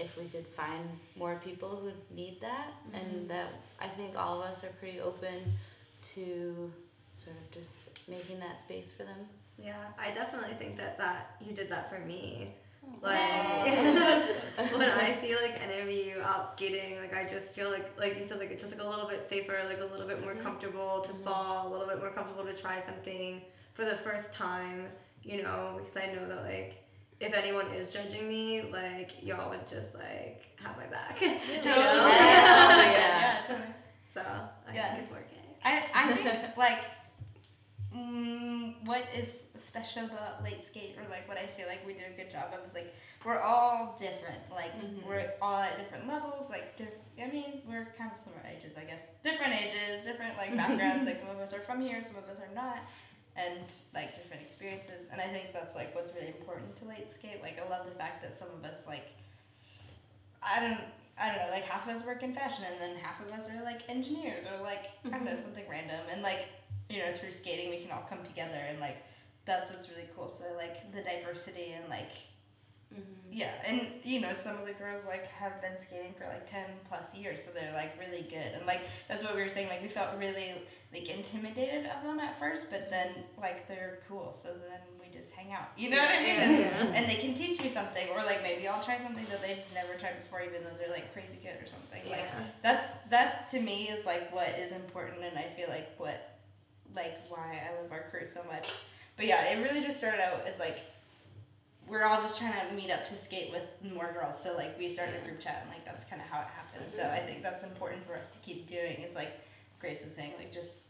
[0.00, 0.84] if we could find
[1.16, 3.28] more people who need that, and mm-hmm.
[3.28, 3.48] that
[3.80, 5.38] I think all of us are pretty open
[6.14, 6.72] to
[7.12, 9.28] sort of just making that space for them.
[9.58, 12.54] Yeah, I definitely think that that you did that for me.
[12.82, 12.88] Oh.
[13.02, 17.90] Like when I see like any of you out skating, like I just feel like
[17.98, 20.22] like you said, like it's just like a little bit safer, like a little bit
[20.22, 20.42] more mm-hmm.
[20.42, 21.24] comfortable to mm-hmm.
[21.24, 23.42] fall, a little bit more comfortable to try something
[23.74, 24.86] for the first time,
[25.22, 26.82] you know, because I know that like
[27.20, 31.20] if anyone is judging me, like y'all would just like have my back.
[31.20, 31.34] you know?
[31.62, 32.10] Totally.
[32.12, 32.90] Yeah.
[32.92, 33.66] yeah, totally.
[34.14, 34.90] So I Yeah.
[34.92, 35.38] think it's working.
[35.64, 36.80] I, I think like
[37.94, 42.02] mm, what is special about late skate or like what I feel like we do
[42.12, 42.92] a good job of is like
[43.24, 44.72] we're all different like
[45.06, 46.88] we're all at different levels like diff-
[47.22, 51.18] I mean we're kind of similar ages I guess different ages different like backgrounds like
[51.18, 52.78] some of us are from here some of us are not
[53.36, 57.40] and like different experiences and I think that's like what's really important to late skate
[57.42, 59.14] like I love the fact that some of us like
[60.42, 60.80] I don't
[61.20, 63.48] I don't know, like half of us work in fashion and then half of us
[63.50, 65.40] are like engineers or like I don't know, mm-hmm.
[65.40, 66.00] something random.
[66.10, 66.46] And like,
[66.88, 68.96] you know, through skating we can all come together and like
[69.44, 70.30] that's what's really cool.
[70.30, 72.12] So like the diversity and like
[72.92, 73.32] Mm-hmm.
[73.32, 76.66] yeah, and you know, some of the girls like have been skating for like ten
[76.88, 78.52] plus years, so they're like really good.
[78.56, 80.54] And like that's what we were saying, like we felt really
[80.92, 83.08] like intimidated of them at first, but then
[83.40, 85.68] like they're cool, so then we just hang out.
[85.76, 86.36] You know what I mean?
[86.40, 89.62] And, and they can teach me something, or like maybe I'll try something that they've
[89.72, 92.02] never tried before, even though they're like crazy good or something.
[92.10, 92.44] Like Yeah.
[92.62, 96.38] that's that to me is like what is important, and I feel like what
[96.96, 98.72] like why I love our crew so much.
[99.16, 100.80] But yeah, it really just started out as like
[101.90, 104.40] we're all just trying to meet up to skate with more girls.
[104.40, 106.90] So like we started a group chat and like that's kind of how it happened.
[106.90, 109.02] So I think that's important for us to keep doing.
[109.02, 109.32] Is like
[109.80, 110.88] Grace was saying, like just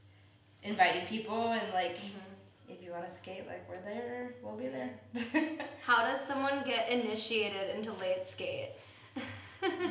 [0.63, 2.69] inviting people and like mm-hmm.
[2.69, 4.91] if you want to skate, like we're there, we'll be there.
[5.83, 8.71] How does someone get initiated into late skate?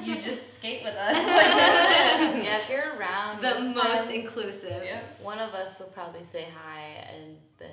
[0.03, 1.15] you just skate with us.
[2.39, 4.83] Yeah, if you're around the most time, inclusive.
[5.21, 7.69] one of us will probably say hi, and then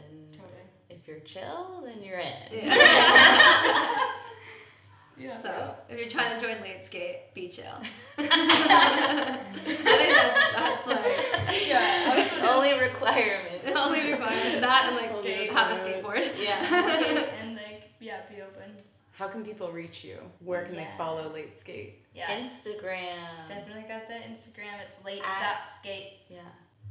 [1.06, 2.32] if you're chill, then you're in.
[2.52, 4.02] Yeah.
[5.42, 7.64] So if you're trying to join late skate, be chill.
[8.18, 12.50] I think that's, that's like Yeah.
[12.54, 13.62] Only requirement.
[13.76, 14.60] only requirement.
[14.60, 16.32] That and like Skate, have a skateboard.
[16.38, 16.62] Yeah.
[16.66, 18.70] Skate and like yeah, be open.
[19.12, 20.18] How can people reach you?
[20.40, 20.84] Where can Yeah.
[20.84, 22.04] they follow Late Skate?
[22.14, 22.26] Yeah.
[22.38, 23.48] Instagram.
[23.48, 24.76] Definitely got the Instagram.
[24.86, 26.18] It's late At- dot skate.
[26.28, 26.40] Yeah.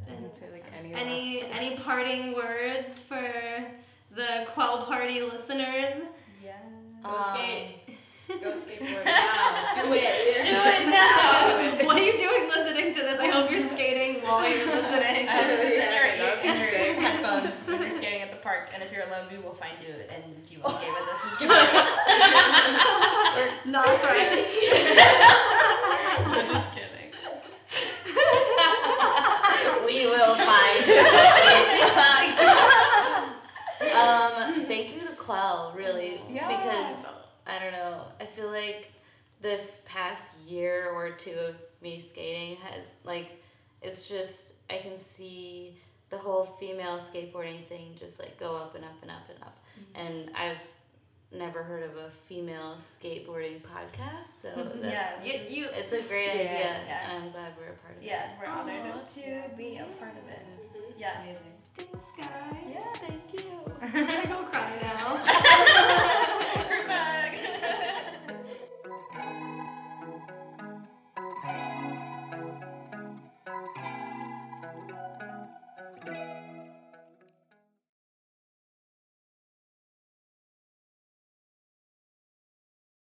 [0.07, 3.21] Doesn't say like any Any any parting words for
[4.15, 6.03] the Quell Party listeners?
[6.43, 6.53] Yeah.
[7.03, 7.75] Go skate.
[7.87, 7.95] Um,
[8.41, 9.73] Go skateboard now.
[9.75, 10.45] Do it.
[10.45, 11.85] Do it now!
[11.85, 13.19] what are you doing listening to this?
[13.19, 15.27] I hope you're skating while you're listening.
[15.29, 18.21] I hope it's in your, Yeah, ear, that'd be in your headphones when you're skating
[18.23, 18.71] at the park.
[18.73, 21.31] And if you're alone, we will find you and you will skate with us and
[21.35, 21.89] skate with us.
[23.65, 24.45] Not threatening.
[26.25, 27.11] I'm just kidding.
[29.85, 31.44] we will find.
[34.05, 36.47] Um, thank you to Quell, really, yes.
[36.47, 37.13] because
[37.47, 38.03] I don't know.
[38.19, 38.91] I feel like
[39.41, 43.43] this past year or two of me skating had like
[43.81, 45.77] it's just I can see
[46.09, 49.57] the whole female skateboarding thing just like go up and up and up and up.
[49.79, 50.07] Mm-hmm.
[50.07, 50.61] And I've
[51.31, 56.79] never heard of a female skateboarding podcast, so yeah, you, it's a great yeah, idea.
[56.87, 57.09] Yeah.
[57.13, 58.29] I'm glad we're a part of yeah, it.
[58.29, 59.47] Yeah, we're honored Aww, to yeah.
[59.57, 60.45] be a part of it.
[60.97, 61.54] Yeah, amazing.
[61.77, 62.55] Thanks, guys.
[62.69, 63.41] Yeah, thank you.
[63.81, 65.21] I'm gonna go cry now.